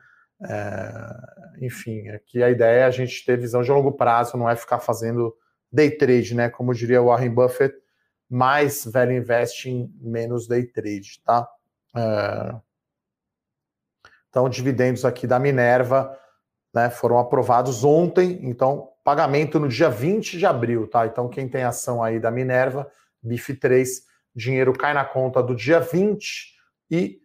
[0.49, 4.55] É, enfim, aqui a ideia é a gente ter visão de longo prazo, não é
[4.55, 5.35] ficar fazendo
[5.72, 6.51] day trade, né?
[6.51, 7.75] Como diria Warren Buffett,
[8.29, 11.49] mais velho investing, menos day trade, tá?
[11.96, 12.55] É,
[14.29, 16.14] então, dividendos aqui da Minerva
[16.75, 21.07] né, foram aprovados ontem, então pagamento no dia 20 de abril, tá?
[21.07, 22.87] Então quem tem ação aí da Minerva,
[23.25, 23.87] BIF3,
[24.37, 26.55] dinheiro cai na conta do dia 20
[26.90, 27.20] e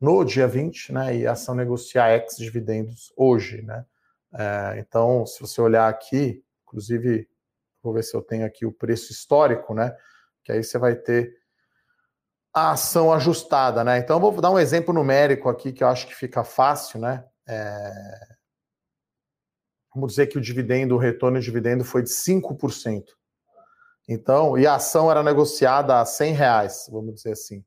[0.00, 3.84] no dia 20, né, e a ação negocia ex dividendos hoje, né?
[4.34, 7.28] É, então, se você olhar aqui, inclusive,
[7.82, 9.94] vou ver se eu tenho aqui o preço histórico, né?
[10.42, 11.36] Que aí você vai ter
[12.54, 13.98] a ação ajustada, né?
[13.98, 17.24] Então, vou dar um exemplo numérico aqui que eu acho que fica fácil, né?
[17.46, 17.92] É,
[19.94, 23.04] vamos dizer que o dividendo, o retorno de dividendo foi de 5%.
[24.08, 27.64] Então, e a ação era negociada a 100 reais, vamos dizer assim.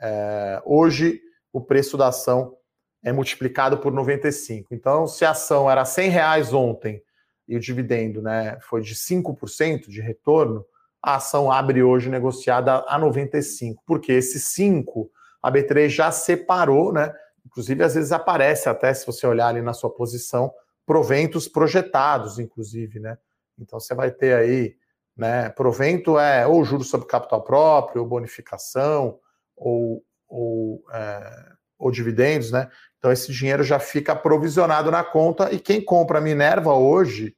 [0.00, 1.20] É, hoje,
[1.52, 2.56] o preço da ação
[3.02, 4.74] é multiplicado por 95.
[4.74, 7.02] Então, se a ação era 100 reais ontem
[7.46, 10.64] e o dividendo né, foi de 5% de retorno,
[11.02, 13.82] a ação abre hoje negociada a 95.
[13.86, 15.10] Porque esse 5,
[15.42, 17.14] a B3 já separou, né?
[17.44, 20.50] Inclusive, às vezes aparece até, se você olhar ali na sua posição,
[20.86, 23.18] proventos projetados, inclusive, né?
[23.58, 24.74] Então você vai ter aí,
[25.16, 25.48] né?
[25.50, 29.18] Provento é ou juros sobre capital próprio, ou bonificação,
[29.56, 32.68] ou, ou, é, ou dividendos, né?
[32.98, 37.36] Então esse dinheiro já fica provisionado na conta e quem compra Minerva hoje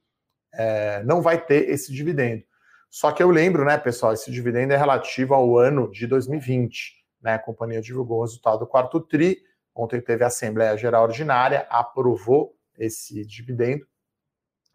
[0.53, 2.43] é, não vai ter esse dividendo.
[2.89, 6.95] Só que eu lembro, né, pessoal, esse dividendo é relativo ao ano de 2020.
[7.21, 7.33] Né?
[7.33, 9.37] A companhia divulgou o resultado do quarto TRI.
[9.75, 13.85] Ontem teve a Assembleia Geral Ordinária, aprovou esse dividendo.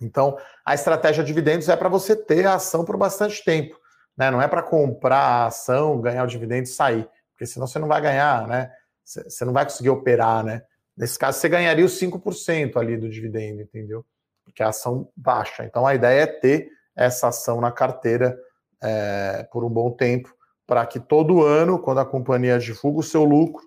[0.02, 3.78] Então, a estratégia de dividendos é para você ter a ação por bastante tempo,
[4.16, 4.30] né?
[4.30, 7.88] Não é para comprar a ação, ganhar o dividendo e sair, porque senão você não
[7.88, 8.70] vai ganhar, né?
[9.04, 10.62] Você não vai conseguir operar, né?
[10.96, 14.04] Nesse caso, você ganharia os 5% ali do dividendo, entendeu?
[14.44, 15.64] Porque a ação baixa.
[15.64, 18.38] Então, a ideia é ter essa ação na carteira
[18.82, 20.34] é, por um bom tempo,
[20.66, 23.64] para que todo ano, quando a companhia divulga o seu lucro,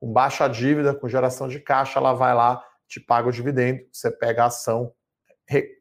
[0.00, 4.10] com baixa dívida, com geração de caixa, ela vai lá te paga o dividendo, você
[4.10, 4.92] pega a ação,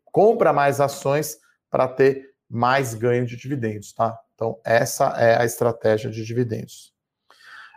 [0.05, 1.37] compra mais ações
[1.69, 4.17] para ter mais ganho de dividendos, tá?
[4.35, 6.93] Então, essa é a estratégia de dividendos.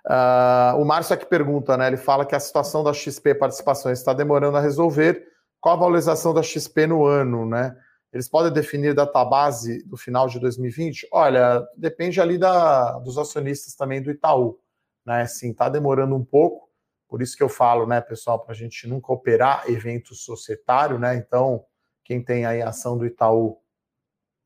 [0.07, 1.89] Uh, o Márcio aqui pergunta, né?
[1.89, 5.27] Ele fala que a situação da XP Participações está demorando a resolver.
[5.61, 7.77] Qual a valorização da XP no ano, né?
[8.13, 11.09] Eles podem definir data base do final de 2020?
[11.13, 14.59] Olha, depende ali da, dos acionistas também do Itaú,
[15.05, 15.27] né?
[15.27, 16.67] Sim, está demorando um pouco.
[17.09, 21.17] Por isso que eu falo, né, pessoal, para a gente nunca operar evento societário, né?
[21.17, 21.65] Então,
[22.07, 23.59] quem tem aí a ação do Itaú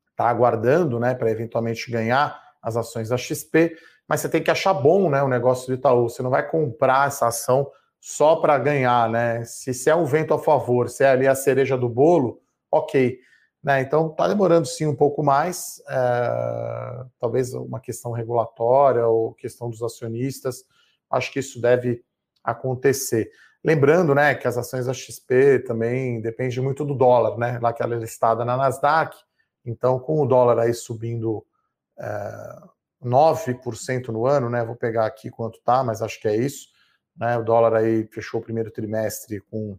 [0.09, 4.73] está aguardando, né, para eventualmente ganhar as ações da XP, mas você tem que achar
[4.73, 6.09] bom, né, o negócio do Itaú.
[6.09, 9.45] Você não vai comprar essa ação só para ganhar, né?
[9.45, 13.19] Se, se é um vento a favor, se é ali a cereja do bolo, ok.
[13.63, 13.81] Né?
[13.81, 19.83] Então está demorando sim um pouco mais, é, talvez uma questão regulatória ou questão dos
[19.83, 20.65] acionistas.
[21.11, 22.03] Acho que isso deve
[22.43, 23.29] acontecer.
[23.63, 27.83] Lembrando, né, que as ações da XP também dependem muito do dólar, né, lá que
[27.83, 29.15] ela é listada na Nasdaq.
[29.63, 31.45] Então, com o dólar aí subindo
[31.99, 32.61] é,
[33.03, 36.69] 9% no ano, né, vou pegar aqui quanto tá, mas acho que é isso,
[37.15, 39.77] né, o dólar aí fechou o primeiro trimestre com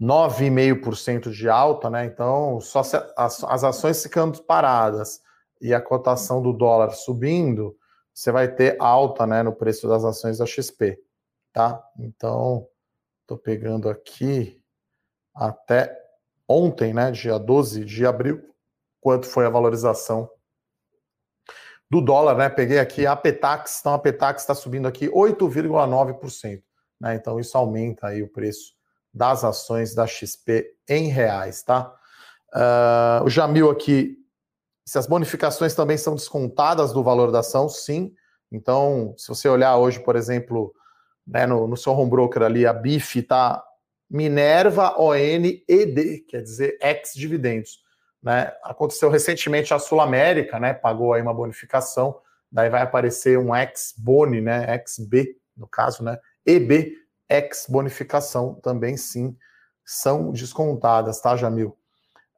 [0.00, 2.04] 9,5% de alta, né?
[2.04, 2.80] Então, só
[3.16, 5.20] as, as ações ficando paradas
[5.60, 7.76] e a cotação do dólar subindo,
[8.14, 10.98] você vai ter alta, né, no preço das ações da XP,
[11.58, 11.84] tá?
[11.98, 12.68] Então,
[13.26, 14.62] tô pegando aqui
[15.34, 15.92] até
[16.46, 18.40] ontem, né, dia 12 de abril,
[19.00, 20.30] quanto foi a valorização
[21.90, 22.48] do dólar, né?
[22.48, 26.62] Peguei aqui a Petax, então a Petax está subindo aqui 8,9%,
[27.00, 27.16] né?
[27.16, 28.74] Então isso aumenta aí o preço
[29.12, 31.92] das ações da XP em reais, tá?
[32.54, 34.16] Uh, o Jamil aqui,
[34.86, 38.14] se as bonificações também são descontadas do valor da ação, sim.
[38.52, 40.72] Então, se você olhar hoje, por exemplo,
[41.28, 43.62] né, no, no seu home broker ali, a BIF está
[44.10, 47.82] Minerva ON ED, quer dizer, ex-dividendos.
[48.22, 48.50] Né?
[48.64, 50.72] Aconteceu recentemente a Sul América, né?
[50.72, 52.18] Pagou aí uma bonificação,
[52.50, 54.74] daí vai aparecer um ex-boni, né?
[54.74, 56.18] Ex-B, no caso, né?
[56.46, 56.94] EB,
[57.28, 59.36] ex-bonificação, também sim,
[59.84, 61.76] são descontadas, tá, Jamil?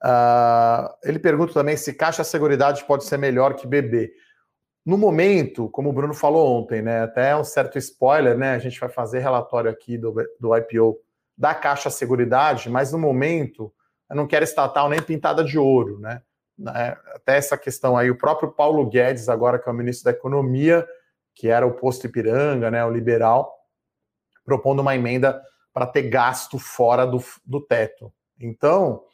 [0.03, 4.11] Uh, ele pergunta também se Caixa Seguridade pode ser melhor que BB.
[4.85, 7.03] No momento, como o Bruno falou ontem, né?
[7.03, 8.53] Até um certo spoiler, né?
[8.55, 10.99] A gente vai fazer relatório aqui do, do IPO
[11.37, 13.73] da Caixa Seguridade, mas no momento
[14.11, 16.23] eu não quero estatal nem pintada de ouro, né?
[16.59, 16.97] né?
[17.15, 20.87] Até essa questão aí, o próprio Paulo Guedes, agora que é o ministro da Economia,
[21.35, 23.55] que era o posto Ipiranga, né, o liberal,
[24.45, 25.41] propondo uma emenda
[25.73, 28.13] para ter gasto fora do, do teto.
[28.39, 29.05] Então,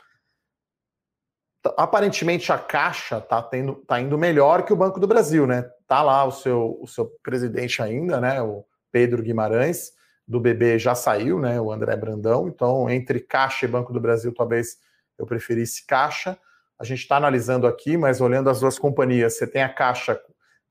[1.76, 5.68] aparentemente a Caixa está tá indo melhor que o Banco do Brasil, né?
[5.86, 8.42] Tá lá o seu, o seu presidente ainda, né?
[8.42, 9.92] O Pedro Guimarães,
[10.26, 11.60] do BB já saiu, né?
[11.60, 12.48] O André Brandão.
[12.48, 14.78] Então, entre Caixa e Banco do Brasil, talvez
[15.18, 16.38] eu preferisse Caixa.
[16.78, 20.20] A gente está analisando aqui, mas olhando as duas companhias, você tem a Caixa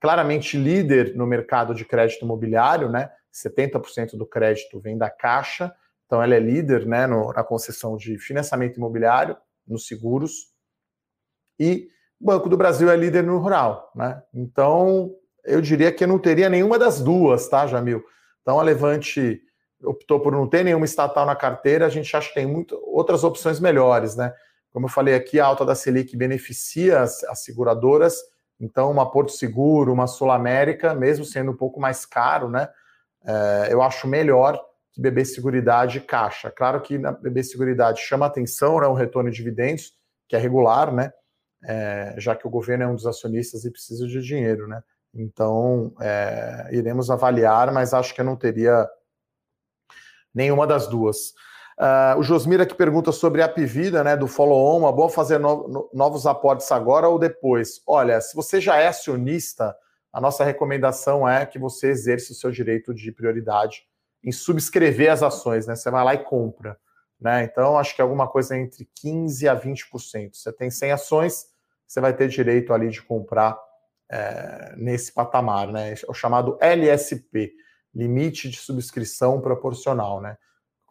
[0.00, 3.10] claramente líder no mercado de crédito imobiliário, né?
[3.32, 5.74] 70% do crédito vem da Caixa,
[6.06, 10.52] então ela é líder né, no, na concessão de financiamento imobiliário, nos seguros,
[11.58, 11.88] e
[12.20, 14.22] o Banco do Brasil é líder no rural, né?
[14.34, 15.12] Então
[15.44, 18.02] eu diria que eu não teria nenhuma das duas, tá, Jamil?
[18.42, 19.40] Então a Levante
[19.82, 23.22] optou por não ter nenhuma estatal na carteira, a gente acha que tem muito, outras
[23.22, 24.32] opções melhores, né?
[24.70, 28.16] Como eu falei aqui, a alta da Selic beneficia as, as seguradoras,
[28.60, 32.68] então uma Porto Seguro, uma Sul América, mesmo sendo um pouco mais caro, né?
[33.24, 34.60] É, eu acho melhor
[34.92, 36.50] que BB Seguridade Caixa.
[36.50, 38.86] Claro que na BB Seguridade chama atenção, né?
[38.86, 39.92] O retorno de dividendos,
[40.28, 41.12] que é regular, né?
[41.68, 44.82] É, já que o governo é um dos acionistas e precisa de dinheiro, né?
[45.12, 48.88] Então, é, iremos avaliar, mas acho que eu não teria
[50.34, 51.32] nenhuma das duas.
[51.78, 55.90] Uh, o Josmir aqui pergunta sobre a Pivida, né, do follow-on, é bom fazer no,
[55.92, 57.82] novos aportes agora ou depois?
[57.86, 59.76] Olha, se você já é acionista,
[60.10, 63.82] a nossa recomendação é que você exerça o seu direito de prioridade
[64.24, 65.76] em subscrever as ações, né?
[65.76, 66.78] Você vai lá e compra,
[67.20, 67.44] né?
[67.44, 70.30] Então, acho que é alguma coisa entre 15% a 20%.
[70.32, 71.46] Você tem 100 ações,
[71.86, 73.58] você vai ter direito ali de comprar
[74.10, 75.92] é, nesse patamar, né?
[75.92, 77.52] É o chamado LSP
[77.94, 80.36] limite de subscrição proporcional, né?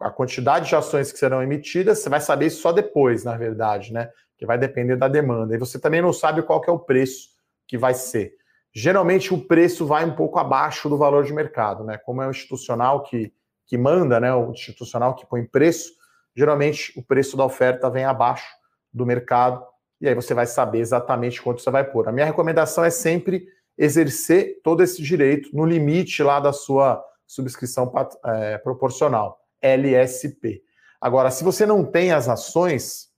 [0.00, 3.92] A quantidade de ações que serão emitidas, você vai saber isso só depois, na verdade,
[3.92, 4.10] né?
[4.36, 5.54] Que vai depender da demanda.
[5.54, 7.30] E você também não sabe qual é o preço
[7.66, 8.34] que vai ser.
[8.74, 11.96] Geralmente o preço vai um pouco abaixo do valor de mercado, né?
[11.96, 13.32] Como é o institucional que,
[13.66, 14.34] que manda, né?
[14.34, 15.92] O institucional que põe preço,
[16.34, 18.54] geralmente o preço da oferta vem abaixo
[18.92, 19.64] do mercado,
[20.00, 22.08] e aí você vai saber exatamente quanto você vai pôr.
[22.08, 23.46] A minha recomendação é sempre
[23.78, 27.92] exercer todo esse direito no limite lá da sua subscrição
[28.24, 30.62] é, proporcional, LSP.
[31.00, 33.08] Agora, se você não tem as ações,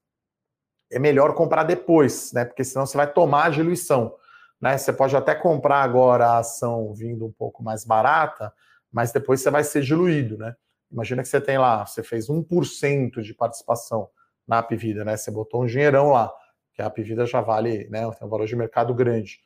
[0.91, 2.45] é melhor comprar depois, né?
[2.45, 4.15] Porque senão você vai tomar a diluição.
[4.61, 4.77] Né?
[4.77, 8.53] Você pode até comprar agora a ação vindo um pouco mais barata,
[8.91, 10.57] mas depois você vai ser diluído, né?
[10.91, 14.09] Imagina que você tem lá, você fez 1% de participação
[14.47, 15.17] na Apivida, né?
[15.17, 16.33] Você botou um dinheirão lá,
[16.79, 18.09] que a Apivida já vale, né?
[18.13, 19.41] Tem um valor de mercado grande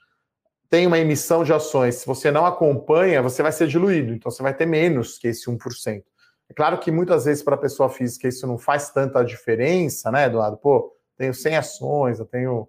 [0.72, 4.42] tem uma emissão de ações, se você não acompanha, você vai ser diluído, então você
[4.42, 6.02] vai ter menos que esse 1%.
[6.48, 10.24] É claro que muitas vezes para a pessoa física isso não faz tanta diferença, né,
[10.24, 10.56] Eduardo?
[10.56, 12.66] Pô, tenho 100 ações, eu tenho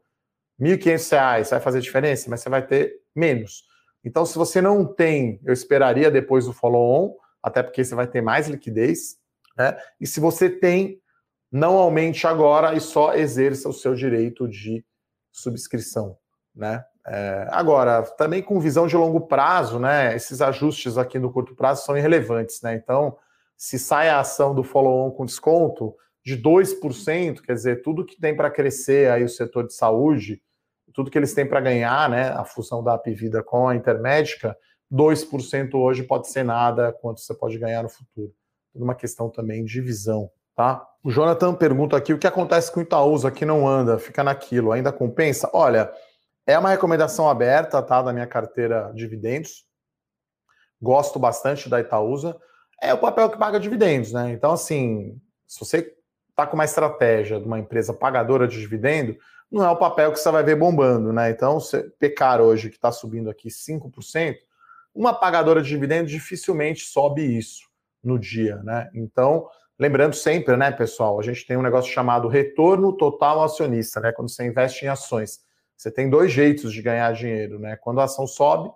[0.60, 3.64] R$ 1.500, vai fazer diferença, mas você vai ter menos.
[4.04, 8.20] Então, se você não tem, eu esperaria depois do follow-on, até porque você vai ter
[8.20, 9.16] mais liquidez,
[9.58, 9.78] né?
[9.98, 11.02] E se você tem,
[11.54, 14.84] não aumente agora e só exerça o seu direito de
[15.32, 16.18] subscrição,
[16.56, 16.84] né?
[17.06, 20.16] É, agora, também com visão de longo prazo, né?
[20.16, 22.74] Esses ajustes aqui no curto prazo são irrelevantes, né?
[22.74, 23.16] Então,
[23.56, 25.96] se sai a ação do follow-on com desconto
[26.26, 30.42] de 2%, quer dizer, tudo que tem para crescer aí o setor de saúde,
[30.92, 32.30] tudo que eles têm para ganhar, né?
[32.30, 34.58] A fusão da Apivida com a Intermédica,
[34.92, 38.34] 2% hoje pode ser nada quanto você pode ganhar no futuro.
[38.72, 40.86] Tudo uma questão também de visão, tá?
[41.04, 44.72] O Jonathan pergunta aqui o que acontece com o Itaúsa que não anda, fica naquilo,
[44.72, 45.50] ainda compensa?
[45.54, 45.92] Olha,
[46.46, 49.66] é uma recomendação aberta, tá, da minha carteira dividendos.
[50.82, 52.38] Gosto bastante da Itaúsa.
[52.82, 54.32] É o papel que paga dividendos, né?
[54.32, 55.94] Então, assim, se você
[56.30, 59.16] está com uma estratégia de uma empresa pagadora de dividendo,
[59.52, 61.30] não é o papel que você vai ver bombando, né?
[61.30, 64.38] Então, se pecar hoje, que está subindo aqui 5%,
[64.94, 67.70] uma pagadora de dividendos dificilmente sobe isso
[68.04, 68.90] no dia, né?
[68.94, 69.48] Então,
[69.84, 74.14] lembrando sempre, né, pessoal, a gente tem um negócio chamado retorno total acionista, né?
[74.14, 75.42] Quando você investe em ações,
[75.76, 77.76] você tem dois jeitos de ganhar dinheiro, né?
[77.76, 78.72] Quando a ação sobe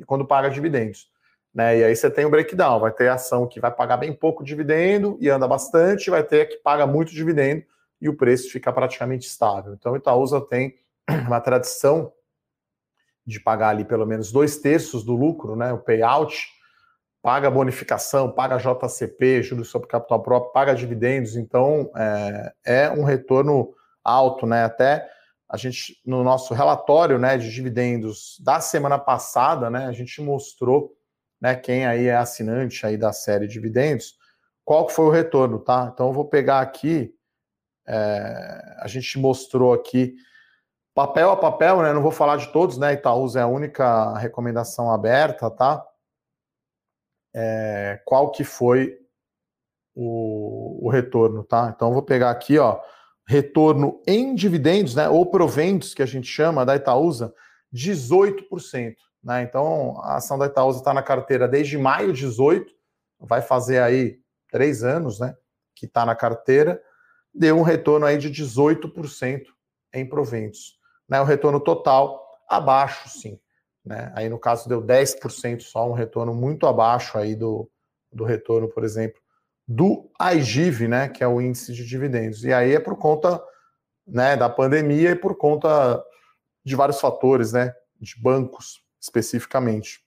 [0.00, 1.08] e quando paga dividendos.
[1.54, 1.78] Né?
[1.78, 5.16] E aí você tem o breakdown, vai ter ação que vai pagar bem pouco dividendo
[5.20, 7.62] e anda bastante, vai ter que paga muito dividendo
[8.00, 9.74] e o preço fica praticamente estável.
[9.74, 10.74] Então, Itaúsa tem
[11.28, 12.12] uma tradição
[13.24, 15.72] de pagar ali pelo menos dois terços do lucro, né?
[15.72, 16.48] O payout,
[17.22, 23.72] paga bonificação, paga JCP, juros sobre capital próprio, paga dividendos, então é, é, um retorno
[24.02, 24.64] alto, né?
[24.64, 25.08] Até
[25.48, 30.96] a gente, no nosso relatório né, de dividendos da semana passada, né, a gente mostrou,
[31.40, 34.16] né, quem aí é assinante aí da série dividendos,
[34.64, 35.90] qual foi o retorno, tá?
[35.92, 37.14] Então eu vou pegar aqui
[37.86, 40.14] é, a gente mostrou aqui
[40.94, 41.92] papel a papel, né?
[41.92, 42.92] Não vou falar de todos, né?
[42.94, 45.84] Itaúsa é a única recomendação aberta, tá?
[47.34, 48.98] É, qual que foi
[49.94, 51.72] o, o, retorno, tá?
[51.74, 52.80] Então vou pegar aqui, ó,
[53.26, 55.08] retorno em dividendos, né?
[55.08, 57.34] Ou proventos que a gente chama da Itaúsa,
[57.74, 58.94] 18%.
[59.22, 59.42] Né?
[59.42, 62.72] Então a ação da Itaúsa está na carteira desde maio 18,
[63.20, 64.18] vai fazer aí
[64.50, 65.34] três anos, né?
[65.74, 66.82] Que está na carteira
[67.34, 69.44] deu um retorno aí de 18%
[69.94, 70.78] em proventos.
[71.08, 71.20] Né?
[71.20, 73.38] O retorno total abaixo, sim.
[73.84, 74.12] Né?
[74.14, 77.70] Aí no caso deu 10% só, um retorno muito abaixo aí do,
[78.12, 79.20] do retorno, por exemplo,
[79.66, 81.08] do IGIV, né?
[81.08, 82.44] que é o índice de dividendos.
[82.44, 83.42] E aí é por conta
[84.06, 86.02] né, da pandemia e por conta
[86.64, 87.74] de vários fatores, né?
[88.00, 90.00] De bancos especificamente.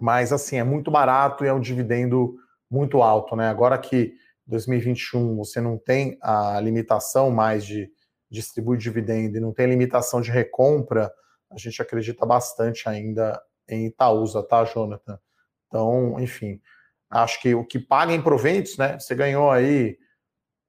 [0.00, 2.36] Mas assim, é muito barato e é um dividendo
[2.70, 3.48] muito alto, né?
[3.48, 4.14] Agora que
[4.46, 7.90] 2021 você não tem a limitação mais de
[8.30, 11.12] distribuir dividendo e não tem limitação de recompra,
[11.52, 15.18] a gente acredita bastante ainda em Itaúsa, tá, Jonathan?
[15.66, 16.60] Então, enfim,
[17.10, 18.98] acho que o que paga em proventos, né?
[18.98, 19.98] Você ganhou aí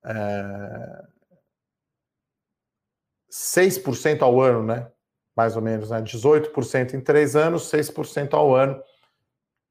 [0.05, 1.03] é,
[3.29, 4.91] 6% ao ano, né?
[5.35, 6.01] Mais ou menos, né?
[6.01, 8.81] 18% em três anos, 6% ao ano,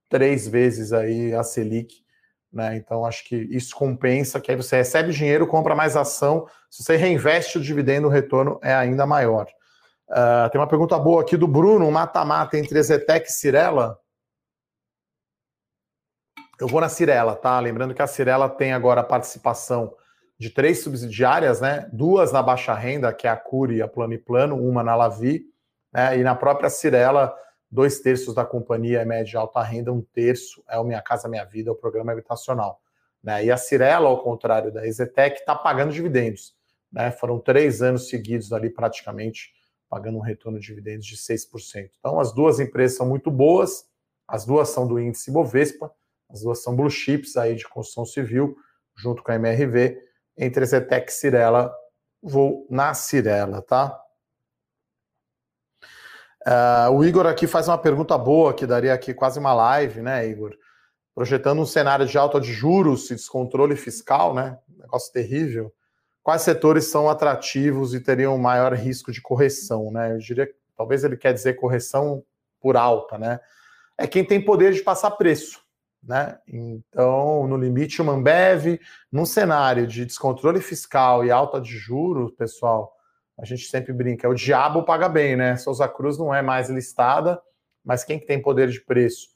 [0.09, 2.03] três vezes aí a Selic
[2.53, 2.77] né?
[2.77, 6.47] Então, acho que isso compensa, que aí você recebe dinheiro, compra mais ação.
[6.71, 9.47] Se você reinveste o dividendo, o retorno é ainda maior.
[10.13, 13.99] Uh, tem uma pergunta boa aqui do Bruno: mata-mata entre Zetec e Cirela?
[16.61, 17.59] Eu vou na Cirela, tá?
[17.59, 19.97] Lembrando que a Cirela tem agora a participação
[20.39, 21.89] de três subsidiárias, né?
[21.93, 24.95] Duas na baixa renda, que é a Curi e a Plano e Plano, uma na
[24.95, 25.47] Lavi,
[25.91, 26.19] né?
[26.19, 27.35] E na própria Cirela
[27.73, 31.27] dois terços da companhia é média e alta renda, um terço é o Minha Casa
[31.27, 32.83] Minha Vida, é o programa habitacional.
[33.25, 33.47] Né?
[33.47, 36.55] E a Cirela, ao contrário da Exetec, está pagando dividendos.
[36.93, 37.11] Né?
[37.11, 39.55] Foram três anos seguidos ali praticamente
[39.93, 41.91] pagando um retorno de dividendos de 6%.
[41.99, 43.85] Então, as duas empresas são muito boas,
[44.27, 45.95] as duas são do índice Bovespa,
[46.31, 48.57] as duas são blue chips aí de construção civil,
[48.97, 50.01] junto com a MRV.
[50.35, 51.71] Entre Exetec e Cirela,
[52.23, 54.01] vou na Cirela, tá?
[56.47, 60.27] Uh, o Igor aqui faz uma pergunta boa, que daria aqui quase uma live, né,
[60.27, 60.57] Igor?
[61.15, 64.59] Projetando um cenário de alta de juros e descontrole fiscal, né?
[64.71, 65.71] Negócio terrível.
[66.23, 70.13] Quais setores são atrativos e teriam maior risco de correção, né?
[70.13, 72.23] Eu diria que talvez ele quer dizer correção
[72.61, 73.41] por alta, né?
[73.99, 75.61] É quem tem poder de passar preço,
[76.03, 76.39] né?
[76.47, 82.93] Então, no limite, o Mambev, num cenário de descontrole fiscal e alta de juros, pessoal,
[83.37, 85.57] a gente sempre brinca, o diabo paga bem, né?
[85.57, 87.41] Souza Cruz não é mais listada,
[87.85, 89.29] mas quem que tem poder de preço?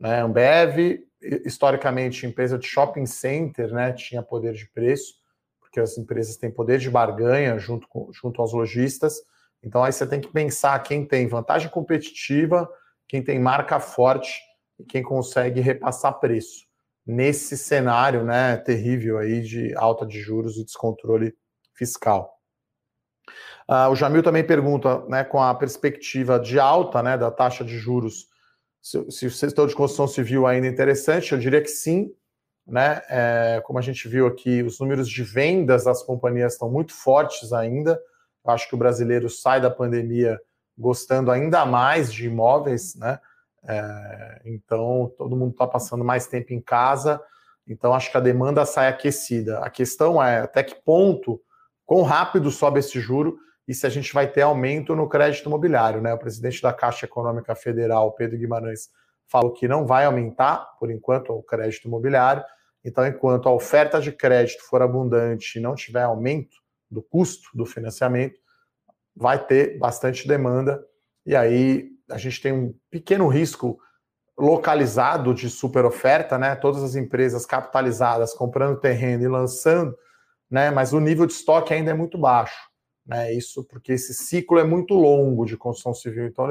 [0.00, 0.22] Né?
[0.22, 1.04] Ambev,
[1.44, 5.14] historicamente, empresa de shopping center, né, tinha poder de preço,
[5.68, 9.20] porque as empresas têm poder de barganha junto, com, junto aos lojistas.
[9.62, 12.68] Então aí você tem que pensar quem tem vantagem competitiva,
[13.06, 14.40] quem tem marca forte
[14.78, 16.66] e quem consegue repassar preço.
[17.06, 21.34] Nesse cenário né, terrível aí de alta de juros e descontrole
[21.74, 22.34] fiscal.
[23.68, 27.78] Uh, o Jamil também pergunta, né, com a perspectiva de alta né, da taxa de
[27.78, 28.26] juros,
[28.80, 32.10] se, se o setor de construção civil ainda é interessante, eu diria que sim.
[32.68, 33.00] Né?
[33.08, 37.50] É, como a gente viu aqui, os números de vendas das companhias estão muito fortes
[37.52, 37.98] ainda.
[38.44, 40.38] Eu acho que o brasileiro sai da pandemia
[40.76, 43.18] gostando ainda mais de imóveis, né?
[43.64, 47.20] É, então todo mundo está passando mais tempo em casa
[47.66, 49.58] Então acho que a demanda sai aquecida.
[49.58, 51.40] A questão é até que ponto,
[51.84, 56.00] quão rápido sobe esse juro e se a gente vai ter aumento no crédito imobiliário,
[56.00, 56.14] né?
[56.14, 58.88] O presidente da Caixa Econômica Federal, Pedro Guimarães,
[59.26, 62.42] falou que não vai aumentar, por enquanto, o crédito imobiliário.
[62.88, 66.56] Então, enquanto a oferta de crédito for abundante e não tiver aumento
[66.90, 68.38] do custo do financiamento,
[69.14, 70.82] vai ter bastante demanda.
[71.26, 73.78] E aí a gente tem um pequeno risco
[74.38, 76.54] localizado de super oferta, né?
[76.54, 79.96] Todas as empresas capitalizadas comprando terreno e lançando,
[80.50, 80.70] né?
[80.70, 82.70] Mas o nível de estoque ainda é muito baixo,
[83.04, 83.32] né?
[83.32, 86.26] Isso porque esse ciclo é muito longo de construção civil.
[86.26, 86.46] Então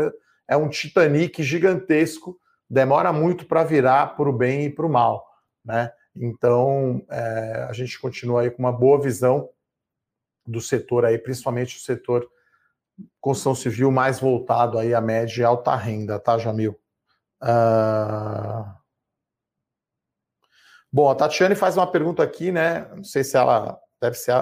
[0.48, 2.38] é um Titanic gigantesco,
[2.70, 5.26] demora muito para virar para o bem e para o mal,
[5.64, 5.92] né?
[6.20, 9.50] Então é, a gente continua aí com uma boa visão
[10.46, 12.28] do setor aí, principalmente o setor
[13.20, 16.80] construção civil mais voltado aí à média e alta renda, tá, Jamil?
[17.44, 18.78] Uh...
[20.92, 22.90] Bom, a Tatiane faz uma pergunta aqui, né?
[22.96, 24.34] Não sei se ela deve ser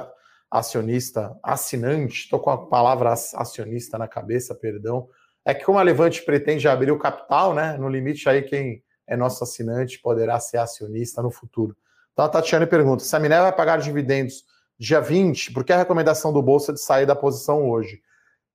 [0.49, 5.09] acionista, assinante, estou com a palavra acionista na cabeça, perdão.
[5.43, 7.77] É que como a Levante pretende abrir o capital, né?
[7.77, 11.75] No limite aí quem é nosso assinante poderá ser acionista no futuro.
[12.13, 14.45] Então a Tatiane pergunta: se a Minerva vai pagar dividendos
[14.77, 18.01] dia 20, por que a recomendação do Bolsa de sair da posição hoje?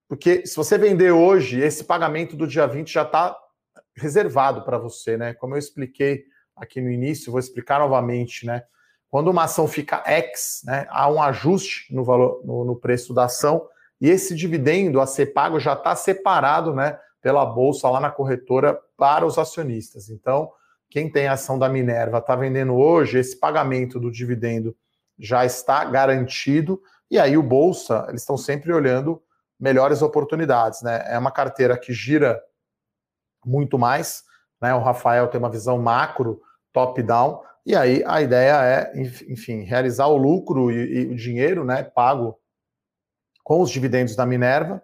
[0.09, 3.37] Porque se você vender hoje, esse pagamento do dia 20 já está
[3.97, 5.35] reservado para você, né?
[5.35, 6.25] Como eu expliquei
[6.57, 8.65] aqui no início, vou explicar novamente, né?
[9.11, 13.25] Quando uma ação fica X, né, há um ajuste no valor, no, no preço da
[13.25, 13.67] ação,
[14.01, 18.81] e esse dividendo a ser pago já está separado, né, pela bolsa lá na corretora
[19.01, 20.11] para os acionistas.
[20.11, 20.53] Então,
[20.91, 24.77] quem tem ação da Minerva está vendendo hoje, esse pagamento do dividendo
[25.19, 29.23] já está garantido, e aí o bolsa, eles estão sempre olhando
[29.59, 31.03] melhores oportunidades, né?
[31.07, 32.39] É uma carteira que gira
[33.45, 34.23] muito mais.
[34.61, 34.75] Né?
[34.75, 36.43] O Rafael tem uma visão macro,
[36.73, 38.93] top-down, e aí a ideia é,
[39.29, 42.39] enfim, realizar o lucro e, e, o dinheiro né, pago
[43.43, 44.83] com os dividendos da Minerva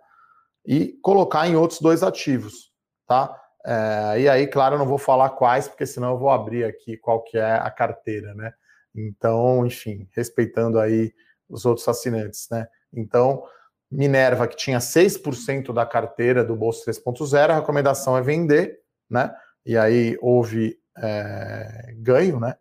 [0.66, 2.72] e colocar em outros dois ativos,
[3.06, 3.34] tá?
[3.68, 6.96] É, e aí, claro, eu não vou falar quais, porque senão eu vou abrir aqui
[6.96, 8.54] qual que é a carteira, né?
[8.94, 11.12] Então, enfim, respeitando aí
[11.48, 12.68] os outros assinantes, né?
[12.92, 13.42] Então,
[13.90, 18.78] Minerva, que tinha 6% da carteira do Bolsa 3.0, a recomendação é vender,
[19.10, 19.34] né?
[19.64, 22.56] E aí houve é, ganho, né?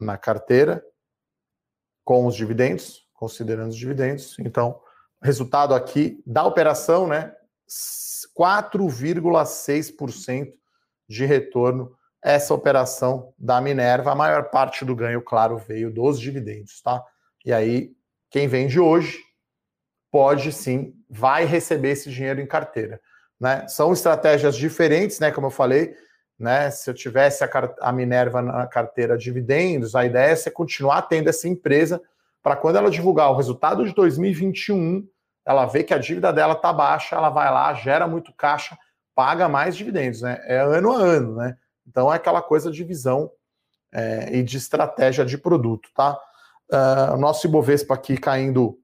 [0.00, 0.84] Na carteira,
[2.04, 4.38] com os dividendos, considerando os dividendos.
[4.38, 4.80] Então,
[5.20, 7.34] resultado aqui da operação, né?
[8.36, 10.52] 4,6%
[11.08, 14.12] de retorno essa operação da Minerva.
[14.12, 17.04] A maior parte do ganho, claro, veio dos dividendos, tá?
[17.44, 17.90] E aí,
[18.30, 19.18] quem vende hoje
[20.10, 23.00] pode sim, vai receber esse dinheiro em carteira.
[23.40, 23.66] Né?
[23.66, 25.32] São estratégias diferentes, né?
[25.32, 25.96] Como eu falei,
[26.38, 26.70] né?
[26.70, 27.50] Se eu tivesse a,
[27.80, 32.00] a Minerva na carteira dividendos, a ideia é você continuar tendo essa empresa
[32.42, 35.06] para quando ela divulgar o resultado de 2021,
[35.44, 38.78] ela vê que a dívida dela está baixa, ela vai lá, gera muito caixa,
[39.14, 40.40] paga mais dividendos, né?
[40.44, 41.56] É ano a ano, né?
[41.86, 43.30] Então é aquela coisa de visão
[43.92, 46.18] é, e de estratégia de produto, tá?
[46.70, 48.78] Uh, nosso Ibovespa aqui caindo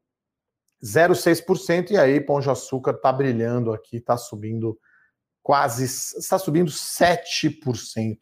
[0.83, 4.79] 0,6%, e aí Pão de Açúcar está brilhando aqui, está subindo
[5.43, 8.19] quase, está subindo 7%.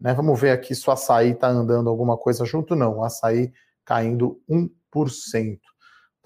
[0.00, 0.14] Né?
[0.14, 2.98] Vamos ver aqui se o açaí está andando alguma coisa junto, não.
[2.98, 3.52] O açaí
[3.84, 5.58] caindo 1%.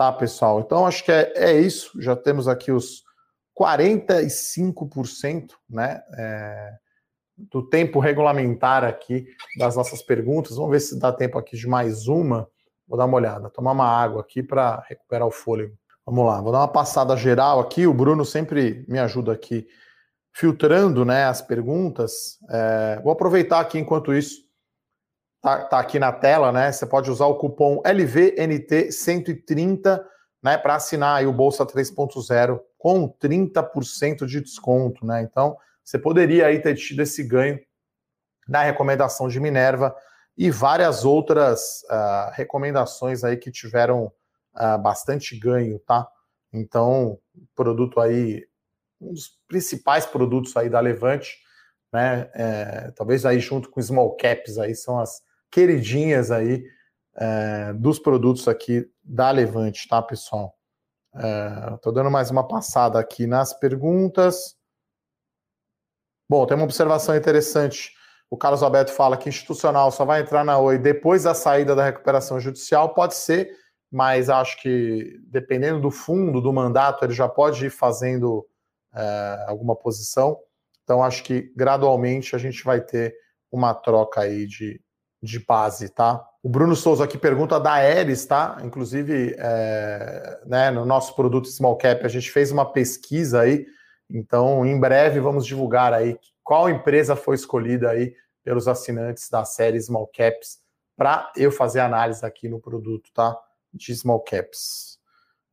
[0.03, 0.59] Tá, pessoal?
[0.59, 1.93] Então acho que é, é isso.
[2.03, 3.05] Já temos aqui os
[3.57, 6.03] 45%, né?
[6.19, 6.73] É,
[7.37, 9.25] do tempo regulamentar aqui
[9.57, 10.57] das nossas perguntas.
[10.57, 12.49] Vamos ver se dá tempo aqui de mais uma.
[12.89, 15.77] Vou dar uma olhada, tomar uma água aqui para recuperar o fôlego.
[16.05, 17.87] Vamos lá, vou dar uma passada geral aqui.
[17.87, 19.69] O Bruno sempre me ajuda aqui
[20.33, 22.41] filtrando né, as perguntas.
[22.51, 24.43] É, vou aproveitar aqui enquanto isso.
[25.43, 26.71] Tá, tá, aqui na tela, né?
[26.71, 30.01] Você pode usar o cupom LVNT130
[30.41, 35.21] né, para assinar o Bolsa 3.0 com 30% de desconto, né?
[35.21, 37.59] Então, você poderia aí ter tido esse ganho
[38.49, 39.93] na recomendação de Minerva
[40.39, 44.13] e várias outras uh, recomendações aí que tiveram
[44.55, 46.09] uh, bastante ganho, tá?
[46.53, 47.19] Então,
[47.53, 48.47] produto aí,
[49.01, 51.37] um dos principais produtos aí da Levante,
[51.93, 52.31] né?
[52.33, 55.21] É, talvez aí junto com small caps aí são as
[55.53, 56.65] queridinhas aí
[57.17, 60.57] é, dos produtos aqui da Levante, tá, pessoal?
[61.75, 64.57] Estou é, dando mais uma passada aqui nas perguntas.
[66.29, 67.93] Bom, tem uma observação interessante
[68.33, 71.85] o Carlos Alberto fala que institucional só vai entrar na Oi depois da saída da
[71.85, 73.55] recuperação judicial, pode ser,
[73.91, 78.49] mas acho que dependendo do fundo, do mandato, ele já pode ir fazendo
[78.95, 80.39] é, alguma posição.
[80.83, 83.15] Então, acho que gradualmente a gente vai ter
[83.51, 84.81] uma troca aí de
[85.23, 86.27] de base, tá?
[86.43, 88.59] O Bruno Souza aqui pergunta da Aeres, tá?
[88.65, 93.65] Inclusive, é, né, no nosso produto Small Cap, a gente fez uma pesquisa aí,
[94.11, 99.81] então em breve vamos divulgar aí qual empresa foi escolhida aí pelos assinantes da série
[99.81, 100.59] Small Caps
[100.97, 103.39] para eu fazer análise aqui no produto, tá?
[103.73, 104.99] De Small Caps.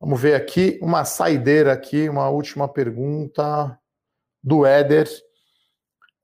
[0.00, 3.78] Vamos ver aqui uma saideira aqui, uma última pergunta
[4.42, 5.08] do Éder.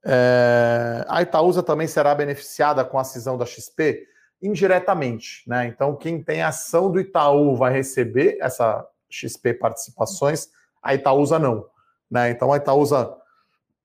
[0.09, 4.07] É, a Itaúsa também será beneficiada com a cisão da XP?
[4.41, 5.67] Indiretamente, né?
[5.67, 10.47] Então, quem tem ação do Itaú vai receber essa XP participações,
[10.81, 11.65] a Itaúsa não.
[12.09, 12.29] Né?
[12.29, 13.13] Então, a Itaúsa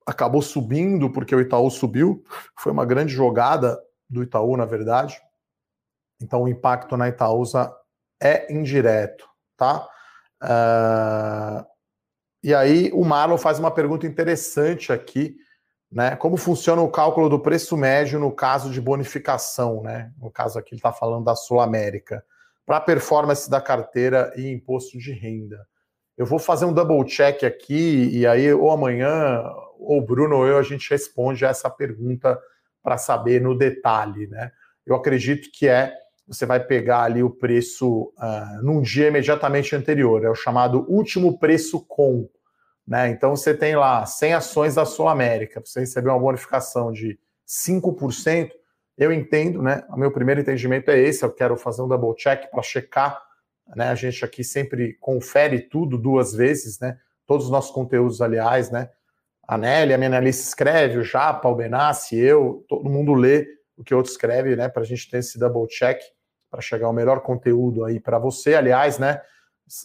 [0.06, 2.22] acabou subindo porque o Itaú subiu.
[2.56, 5.20] Foi uma grande jogada do Itaú, na verdade.
[6.20, 7.74] Então, o impacto na Itaúsa
[8.22, 9.88] é indireto, tá?
[10.40, 11.66] Uh,
[12.44, 15.36] e aí, o Marlon faz uma pergunta interessante aqui
[15.92, 16.16] né?
[16.16, 20.10] Como funciona o cálculo do preço médio no caso de bonificação, né?
[20.18, 22.24] No caso aqui ele está falando da Sul América,
[22.64, 25.66] para performance da carteira e imposto de renda.
[26.16, 29.44] Eu vou fazer um double check aqui e aí ou amanhã
[29.78, 32.38] ou Bruno ou eu a gente responde essa pergunta
[32.82, 34.50] para saber no detalhe, né?
[34.86, 35.92] Eu acredito que é
[36.26, 41.38] você vai pegar ali o preço uh, num dia imediatamente anterior, é o chamado último
[41.38, 42.28] preço com.
[42.86, 43.10] Né?
[43.10, 48.50] Então você tem lá 100 ações da Sul América, você recebeu uma bonificação de 5%.
[48.98, 49.82] Eu entendo, né?
[49.88, 51.24] O meu primeiro entendimento é esse.
[51.24, 53.22] Eu quero fazer um double check para checar.
[53.74, 53.88] Né?
[53.88, 56.98] A gente aqui sempre confere tudo duas vezes, né?
[57.26, 58.90] Todos os nossos conteúdos, aliás, né?
[59.46, 63.82] A Nelly, a minha analista escreve, o Japa, o Benassi, eu, todo mundo lê o
[63.82, 64.68] que outro escreve, né?
[64.68, 66.00] Para a gente ter esse double check
[66.50, 68.54] para chegar o melhor conteúdo aí para você.
[68.54, 69.20] Aliás, né?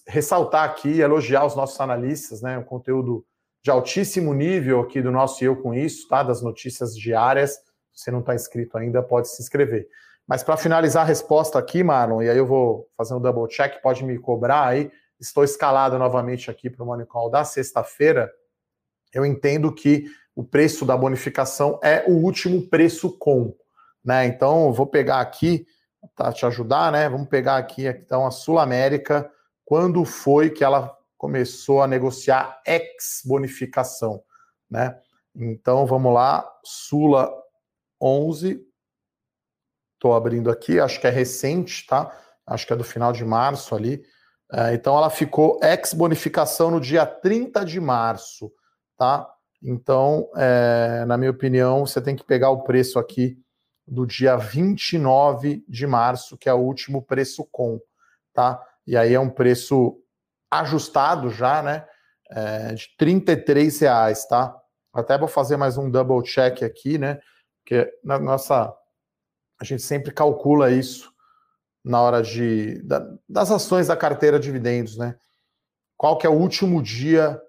[0.08, 2.58] Ressaltar aqui, elogiar os nossos analistas, né?
[2.58, 3.26] Um conteúdo
[3.64, 6.24] de altíssimo nível aqui do nosso Eu Com Isso, tá?
[6.24, 7.56] Das notícias diárias.
[7.94, 9.88] Se você não está inscrito ainda, pode se inscrever.
[10.28, 13.82] Mas para finalizar a resposta aqui, Marlon, e aí eu vou fazer um double check,
[13.82, 14.92] pode me cobrar aí.
[15.20, 18.32] Estou escalado novamente aqui para o Money Call da sexta-feira.
[19.14, 23.56] Eu entendo que o preço da bonificação é o último preço com,
[24.04, 24.26] né?
[24.26, 25.66] Então, vou pegar aqui,
[26.16, 27.10] para te ajudar, né?
[27.10, 29.32] Vamos pegar aqui então a Sul América
[29.68, 34.24] quando foi que ela começou a negociar ex-bonificação,
[34.72, 34.98] né?
[35.36, 37.30] Então, vamos lá, Sula
[38.02, 38.66] 11,
[39.96, 42.18] estou abrindo aqui, acho que é recente, tá?
[42.46, 44.02] Acho que é do final de março ali.
[44.54, 48.50] É, então, ela ficou ex-bonificação no dia 30 de março,
[48.98, 49.30] tá?
[49.62, 53.38] Então, é, na minha opinião, você tem que pegar o preço aqui
[53.86, 57.82] do dia 29 de março, que é o último preço com,
[58.34, 58.64] tá?
[58.88, 60.02] E aí é um preço
[60.50, 61.86] ajustado já, né?
[62.32, 64.56] É, de 33 reais, tá?
[64.94, 67.20] Até vou fazer mais um double check aqui, né?
[67.60, 68.74] Porque na nossa.
[69.60, 71.12] A gente sempre calcula isso
[71.84, 75.16] na hora de da, das ações da carteira de dividendos, né?
[75.98, 77.42] Qual que é o último dia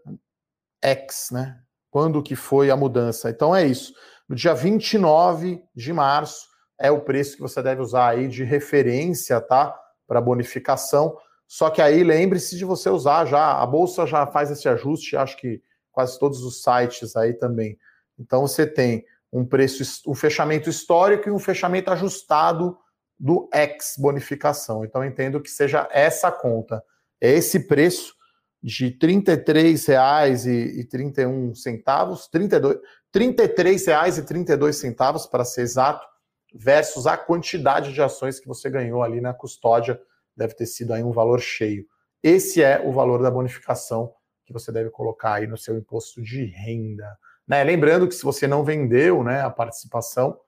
[0.82, 1.60] X, né?
[1.90, 3.30] Quando que foi a mudança?
[3.30, 3.92] Então é isso.
[4.28, 6.46] No dia 29 de março
[6.78, 9.74] é o preço que você deve usar aí de referência, tá?
[10.06, 11.16] Para bonificação.
[11.48, 15.38] Só que aí lembre-se de você usar já, a bolsa já faz esse ajuste, acho
[15.38, 17.78] que quase todos os sites aí também.
[18.18, 22.76] Então você tem um preço, um fechamento histórico e um fechamento ajustado
[23.18, 24.84] do ex bonificação.
[24.84, 26.84] Então entendo que seja essa conta,
[27.18, 28.14] é esse preço
[28.62, 32.82] de R$ 33,31 centavos, 32, R$
[33.12, 36.06] 33,32 centavos para ser exato,
[36.54, 39.98] versus a quantidade de ações que você ganhou ali na custódia
[40.38, 41.84] deve ter sido aí um valor cheio.
[42.22, 44.14] Esse é o valor da bonificação
[44.46, 47.18] que você deve colocar aí no seu imposto de renda.
[47.46, 47.62] Né?
[47.62, 50.38] Lembrando que se você não vendeu né, a participação,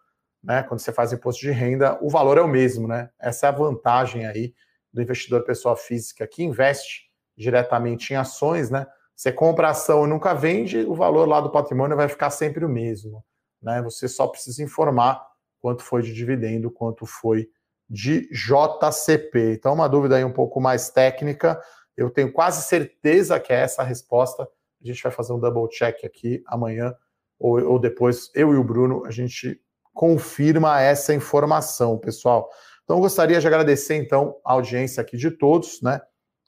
[0.43, 2.89] né, quando você faz imposto de renda, o valor é o mesmo.
[2.89, 3.11] Né?
[3.21, 4.55] Essa é a vantagem aí
[4.93, 8.71] do investidor pessoa física que investe diretamente em ações.
[8.71, 8.87] Né?
[9.15, 12.65] Você compra a ação e nunca vende, o valor lá do patrimônio vai ficar sempre
[12.65, 13.23] o mesmo.
[13.61, 13.83] Né?
[13.83, 15.23] Você só precisa informar
[15.61, 17.49] quanto foi de dividendo, quanto foi
[17.91, 19.55] de JCP.
[19.55, 21.61] Então, uma dúvida aí um pouco mais técnica.
[21.97, 24.45] Eu tenho quase certeza que é essa a resposta.
[24.45, 26.95] A gente vai fazer um double check aqui amanhã
[27.41, 29.59] ou, ou depois, eu e o Bruno, a gente
[29.95, 32.51] confirma essa informação, pessoal.
[32.85, 36.01] Então, gostaria de agradecer, então, a audiência aqui de todos, né?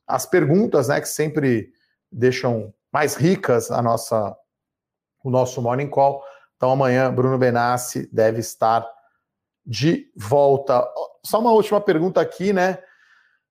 [0.06, 1.72] As perguntas, né, que sempre
[2.10, 4.36] deixam mais ricas a nossa,
[5.24, 6.22] o nosso Morning Call.
[6.56, 8.86] Então, amanhã, Bruno Benassi deve estar
[9.64, 10.84] de volta.
[11.24, 12.78] Só uma última pergunta aqui, né?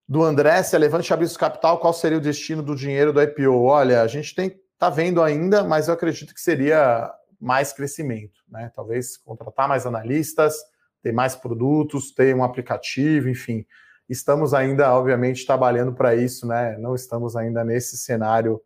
[0.08, 3.64] Do André, se a Levante abrisse capital, qual seria o destino do dinheiro do IPO?
[3.64, 8.72] Olha, a gente tem tá vendo ainda, mas eu acredito que seria mais crescimento, né?
[8.76, 10.56] Talvez contratar mais analistas,
[11.04, 13.64] ter mais produtos, ter um aplicativo, enfim.
[14.10, 16.78] Estamos ainda, obviamente, trabalhando para isso, né?
[16.80, 18.60] Não estamos ainda nesse cenário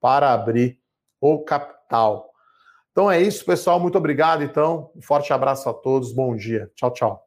[0.00, 0.78] para abrir
[1.20, 2.30] o capital.
[2.96, 3.78] Então é isso, pessoal.
[3.78, 4.90] Muito obrigado, então.
[4.96, 6.14] Um forte abraço a todos.
[6.14, 6.70] Bom dia.
[6.74, 7.22] Tchau, tchau.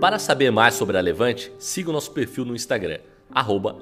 [0.00, 3.00] Para saber mais sobre a Levante, siga o nosso perfil no Instagram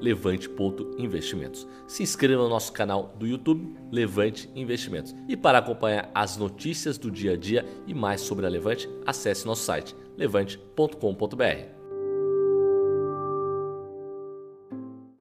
[0.01, 1.69] levante.investimentos.
[1.87, 5.15] Se inscreva no nosso canal do YouTube Levante Investimentos.
[5.29, 9.47] E para acompanhar as notícias do dia a dia e mais sobre a Levante, acesse
[9.47, 11.82] nosso site levante.com.br.